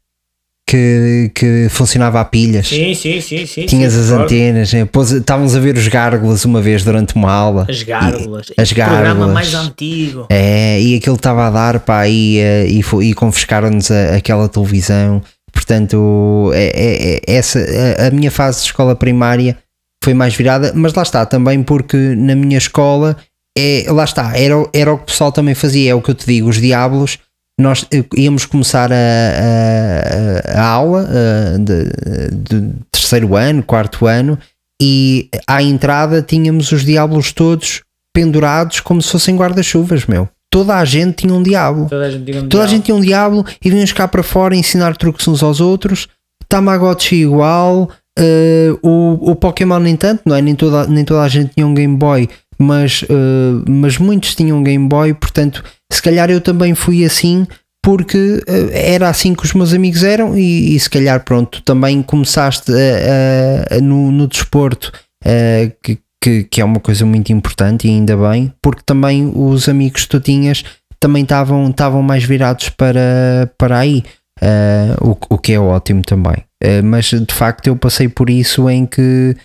[0.68, 2.68] que, que funcionava a pilhas.
[2.68, 3.66] Sim, sim, sim, sim.
[3.66, 4.24] Tinhas sim, as concordo.
[4.34, 7.66] antenas, pôs- estávamos a ver os gárgulas uma vez durante uma aula.
[7.70, 8.48] As gárgulas.
[8.58, 9.34] As O programa gárgulas.
[9.34, 10.28] mais antigo.
[10.30, 15.22] É, e aquilo estava a dar pá, e, eh, e, e confiscaram-nos aquela televisão.
[15.54, 17.60] Portanto, é, é- é- essa,
[18.00, 19.58] a, a minha fase de escola primária
[20.04, 23.18] foi mais virada, mas lá está, também porque na minha escola,
[23.58, 26.12] é, lá está, era, o- era o que o pessoal também fazia, é o que
[26.12, 27.18] eu te digo, os diabos.
[27.60, 34.38] Nós eh, íamos começar a, a- a aula eh, de, de terceiro ano, quarto ano,
[34.82, 37.82] e à entrada tínhamos os diabos todos
[38.14, 40.28] pendurados como se fossem guarda-chuvas, meu.
[40.50, 41.88] Toda a gente tinha um diabo.
[41.90, 42.70] Toda a gente tinha um Toda a diabo.
[42.76, 46.08] gente tinha um diabo e vinhamos cá para fora ensinar truques uns aos outros.
[46.50, 47.90] Tamagotchi igual.
[48.20, 50.42] eh, o, o Pokémon nem tanto, não é?
[50.42, 52.28] Nem toda, nem toda a gente tinha um Game Boy,
[52.62, 57.46] mas, eh, mas muitos tinham Game Boy, portanto, se calhar eu também fui assim
[57.84, 62.02] porque eh, era assim que os meus amigos eram e, e se calhar pronto, também
[62.02, 64.92] começaste a- a- a- no, no desporto
[65.26, 69.68] eh, que, que, que é uma coisa muito importante e ainda bem, porque também os
[69.68, 70.64] amigos que tu tinhas
[71.00, 74.04] também estavam mais virados para, para aí,
[74.40, 76.36] eh, o, o que é ótimo também.
[76.64, 79.36] Eh, mas de facto eu passei por isso em que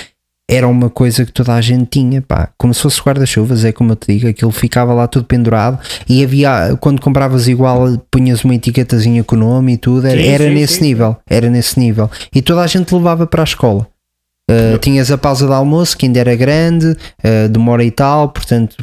[0.48, 3.92] era uma coisa que toda a gente tinha, pá, como se fosse guarda-chuvas, é como
[3.92, 5.78] eu te digo, aquilo ficava lá tudo pendurado
[6.08, 10.28] e havia, quando compravas igual, punhas uma etiquetazinha com o nome e tudo, era, Sim,
[10.28, 10.84] era sim, nesse sim.
[10.84, 12.08] nível, era nesse nível.
[12.32, 13.86] E toda a gente levava para a escola.
[14.48, 18.76] Uh, tinhas a pausa de almoço que ainda era grande, uh, demora e tal, portanto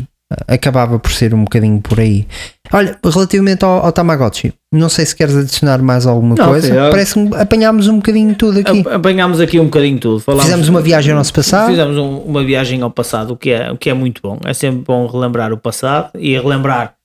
[0.47, 2.27] acabava por ser um bocadinho por aí.
[2.71, 6.73] Olha, relativamente ao, ao Tamagotchi, não sei se queres adicionar mais alguma Não, coisa.
[6.73, 8.79] eu- Parece que apanhámos um bocadinho tudo aqui.
[8.81, 10.19] Ap- Apanhámos aqui um bocadinho tudo.
[10.19, 11.69] Falámos- Fizemos uma viagem ao nosso passado.
[11.69, 14.39] Fizemos um- uma viagem ao passado, o que, é, o que é muito bom.
[14.45, 16.95] É sempre bom relembrar o passado e relembrar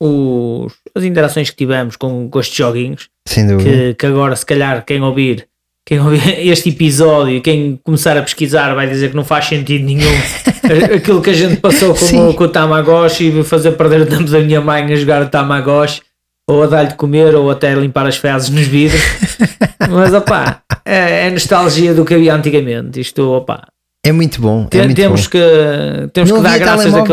[0.00, 3.08] os, as interações que tivemos com, com estes joguinhos.
[3.26, 3.70] Sem dúvida.
[3.70, 5.46] Que, que agora, se calhar, quem ouvir,
[5.86, 10.10] quem ouvir este episódio, quem começar a pesquisar, vai dizer que não faz sentido nenhum
[10.94, 14.24] aquilo que a gente passou com, o, com o Tamagotchi e fazer perder o tempo
[14.24, 16.02] da minha mãe a jogar o Tamagotchi.
[16.48, 19.00] Ou a dar-lhe de comer, ou até limpar as fezes nos vidros.
[19.90, 23.00] Mas opá, é, é nostalgia do que havia antigamente.
[23.00, 23.66] Isto, opá,
[24.04, 24.68] É muito bom.
[24.70, 25.30] é muito temos bom.
[25.30, 27.04] que, temos não que dar havia graças a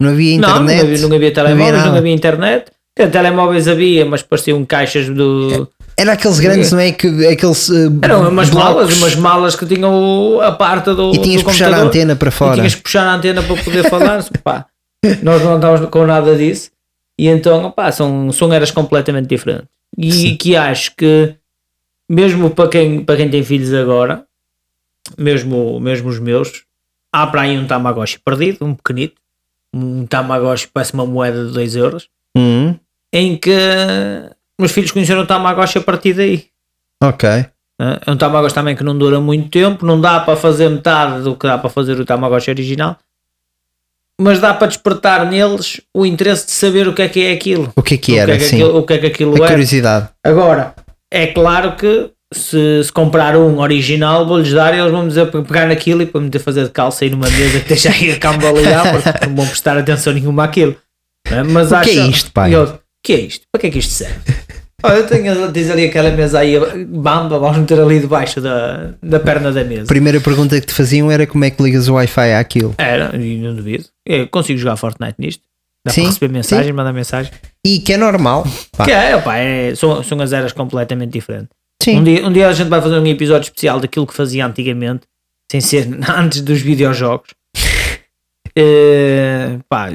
[0.00, 0.76] não havia Não, internet.
[0.76, 2.64] não havia, não havia telemóveis, não havia internet.
[2.96, 5.68] Quer dizer, Telemóveis havia, mas pareciam caixas do.
[6.00, 6.92] Era aqueles grandes, não é?
[6.92, 8.74] Que, aqueles, uh, Eram umas blocos.
[8.74, 11.12] malas, umas malas que tinham a parte do.
[11.14, 12.54] E tinhas do que puxar a antena para E fora.
[12.54, 14.24] tinhas que puxar a antena para poder falar.
[14.42, 14.64] Pá,
[15.22, 16.70] nós não estávamos com nada disso.
[17.18, 19.68] E então, opá, são, são eras completamente diferentes.
[19.98, 20.36] E Sim.
[20.36, 21.34] que acho que,
[22.08, 24.24] mesmo para quem, para quem tem filhos agora,
[25.18, 26.62] mesmo, mesmo os meus,
[27.12, 29.16] há para aí um Tamagotchi perdido, um pequenito.
[29.74, 32.08] Um Tamagotchi parece uma moeda de 2 euros.
[32.34, 32.74] Hum,
[33.12, 33.52] Em que
[34.60, 36.46] meus filhos conheceram o Tamagotchi a partir daí.
[37.02, 37.46] ok.
[38.06, 41.34] É um Tamagotchi também que não dura muito tempo, não dá para fazer metade do
[41.34, 42.98] que dá para fazer o Tamagotchi original,
[44.20, 47.72] mas dá para despertar neles o interesse de saber o que é que é aquilo.
[47.74, 48.56] O que é que o, era, que é que sim.
[48.56, 49.48] aquilo o que é que aquilo A é.
[49.48, 50.08] curiosidade.
[50.22, 50.74] Agora,
[51.10, 55.42] é claro que se, se comprar um original, vou-lhes dar e eles vão dizer para
[55.42, 58.18] pegar naquilo e para me fazer de calça aí numa mesa que esteja aí a
[58.18, 60.76] cambalear, porque não vão prestar atenção nenhuma àquilo.
[61.50, 62.54] Mas O que é isto, pai?
[62.54, 63.46] O que é isto?
[63.50, 64.20] Para que é que isto serve?
[64.82, 69.20] Olha, eu tenho, diz ali aquela mesa aí, bamba, vamos meter ali debaixo da, da
[69.20, 69.82] perna da mesa.
[69.82, 72.74] A primeira pergunta que te faziam era como é que ligas o Wi-Fi àquilo.
[72.78, 73.84] Era, e não duvido.
[74.06, 75.42] Eu consigo jogar Fortnite nisto.
[75.84, 76.72] Dá Sim, para receber mensagem, sim.
[76.72, 77.32] mandar mensagem.
[77.66, 78.46] E que é normal.
[78.76, 81.48] Pá, Que é, opá, é, são, são as eras completamente diferentes.
[81.82, 81.98] sim.
[81.98, 85.02] Um dia, um dia a gente vai fazer um episódio especial daquilo que fazia antigamente,
[85.50, 87.30] sem ser antes dos videojogos.
[88.62, 89.88] Eh, pá,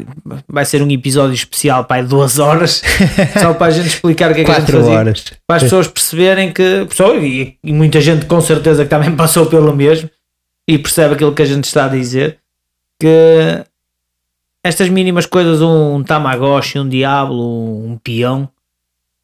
[0.47, 2.82] vai ser um episódio especial pá, de duas horas.
[3.39, 4.99] Só para a gente explicar o que é que a gente 4 fazia.
[4.99, 5.24] horas.
[5.45, 9.45] para as pessoas perceberem que pessoal, e, e muita gente com certeza que também passou
[9.45, 10.09] pelo mesmo
[10.68, 12.39] e percebe aquilo que a gente está a dizer
[12.99, 13.63] que
[14.63, 18.49] estas mínimas coisas, um Tamagotchi, um Diablo, um peão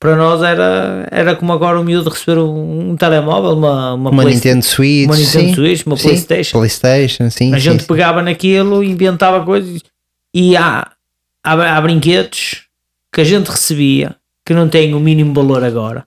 [0.02, 4.24] para nós era, era como agora o miúdo receber um, um telemóvel, uma, uma, Uma
[4.24, 5.06] Nintendo Switch.
[5.06, 5.54] uma Nintendo sim.
[5.54, 6.58] Switch, uma Sim, Playstation.
[6.58, 7.54] Playstation, sim.
[7.54, 9.80] A gente pegava naquilo, inventava coisas
[10.34, 10.90] e há,
[11.44, 12.64] há, há brinquedos
[13.14, 16.04] que a gente recebia que não têm o mínimo valor agora.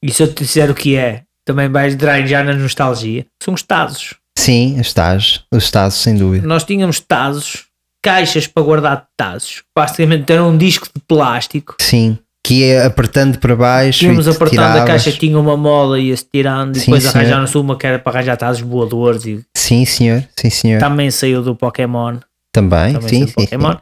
[0.00, 1.96] E se eu te disser o que é, também vais
[2.28, 3.26] já na nostalgia.
[3.42, 4.14] São os Tazos.
[4.38, 5.44] Sim, os Tazos.
[5.50, 6.46] Os Tazos, sem dúvida.
[6.46, 7.64] Nós tínhamos Tazos,
[8.00, 9.64] caixas para guardar Tazos.
[9.74, 11.74] Basicamente era um disco de plástico.
[11.80, 12.16] Sim.
[12.46, 14.00] Que ia apertando para baixo.
[14.00, 16.76] Tínhamos apertando a caixa, tinha uma mola e ia-se tirando.
[16.76, 19.24] E Sim, depois arranjaram-se uma que era para arranjar Tazos voadores.
[19.24, 20.22] E Sim, senhor.
[20.36, 20.78] Sim, senhor.
[20.78, 22.18] também saiu do Pokémon.
[22.52, 22.92] Também.
[22.92, 23.72] também Sim, sim, Pokémon.
[23.72, 23.78] sim.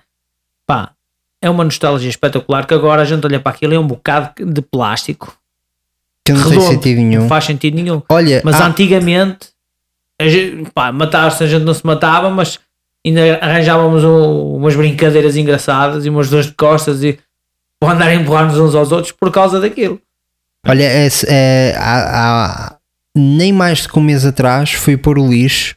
[0.64, 0.90] Pá,
[1.42, 4.62] é uma nostalgia espetacular que agora a gente olha para aquilo é um bocado de
[4.62, 5.36] plástico.
[6.24, 7.20] Que não tem redondo, sentido nenhum.
[7.22, 8.00] Não faz sentido nenhum.
[8.08, 9.48] Olha, Mas há- antigamente,
[10.72, 12.60] pá, matar-se a gente não se matava, mas
[13.04, 17.18] ainda arranjávamos um- umas brincadeiras engraçadas e umas dores de costas e
[17.84, 20.00] para andar a empurrar-nos uns aos outros por causa daquilo.
[20.66, 22.76] Olha, esse, é, há- há-
[23.16, 25.74] nem mais de que um mês atrás fui pôr o lixo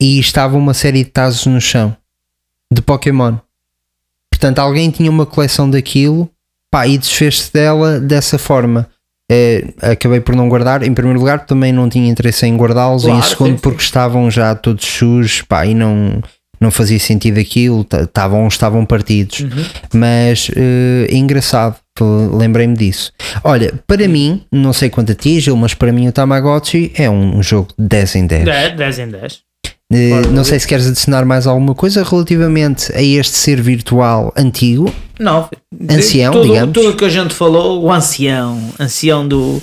[0.00, 1.96] e estava uma série de tazos no chão
[2.70, 3.36] de Pokémon.
[4.30, 6.28] Portanto, alguém tinha uma coleção daquilo
[6.70, 8.86] pá, e desfez-se dela dessa forma.
[9.30, 10.82] É, acabei por não guardar.
[10.82, 13.04] Em primeiro lugar, também não tinha interesse em guardá-los.
[13.04, 13.62] e em Claro, segundo, sim, sim.
[13.62, 16.22] porque estavam já todos sujos pá, e não,
[16.62, 17.86] não fazia sentido aquilo.
[17.92, 19.64] Estavam, estavam partidos Uhum.
[19.94, 21.76] mas eh, é engraçado,
[22.32, 23.12] lembrei-me disso.
[23.44, 27.10] Olha, para mim, não sei quanto a ti, Gil, mas para mim o Tamagotchi é
[27.10, 28.44] um jogo de 10 em 10.
[28.44, 29.40] 10, 10 em 10.
[29.94, 34.32] Eh, Fora não sei se queres adicionar mais alguma coisa relativamente a este ser virtual
[34.36, 34.90] antigo.
[35.20, 35.50] Não,
[35.90, 36.72] Ancião, tudo, digamos.
[36.72, 39.60] Tudo o que a gente falou, o ancião, ancião do,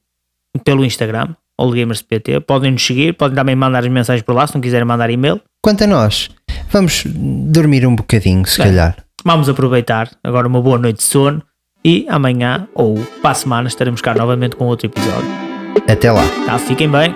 [0.64, 4.46] pelo Instagram, Old Gamers PT, podem nos seguir, podem também mandar as mensagens por lá
[4.46, 5.40] se não quiserem mandar e-mail.
[5.62, 6.28] Quanto a nós,
[6.70, 8.66] vamos dormir um bocadinho, se Bem.
[8.66, 8.96] calhar.
[9.24, 11.40] Vamos aproveitar agora uma boa noite de sono
[11.84, 15.28] e amanhã ou para a semana estaremos cá novamente com outro episódio.
[15.88, 16.24] Até lá.
[16.46, 16.58] Tá?
[16.58, 17.14] Fiquem bem.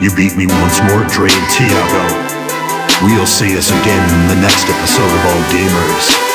[0.00, 2.30] You beat me once more, Dre and Tiago.
[3.04, 6.29] We'll see us again in the next episode of All Gamers.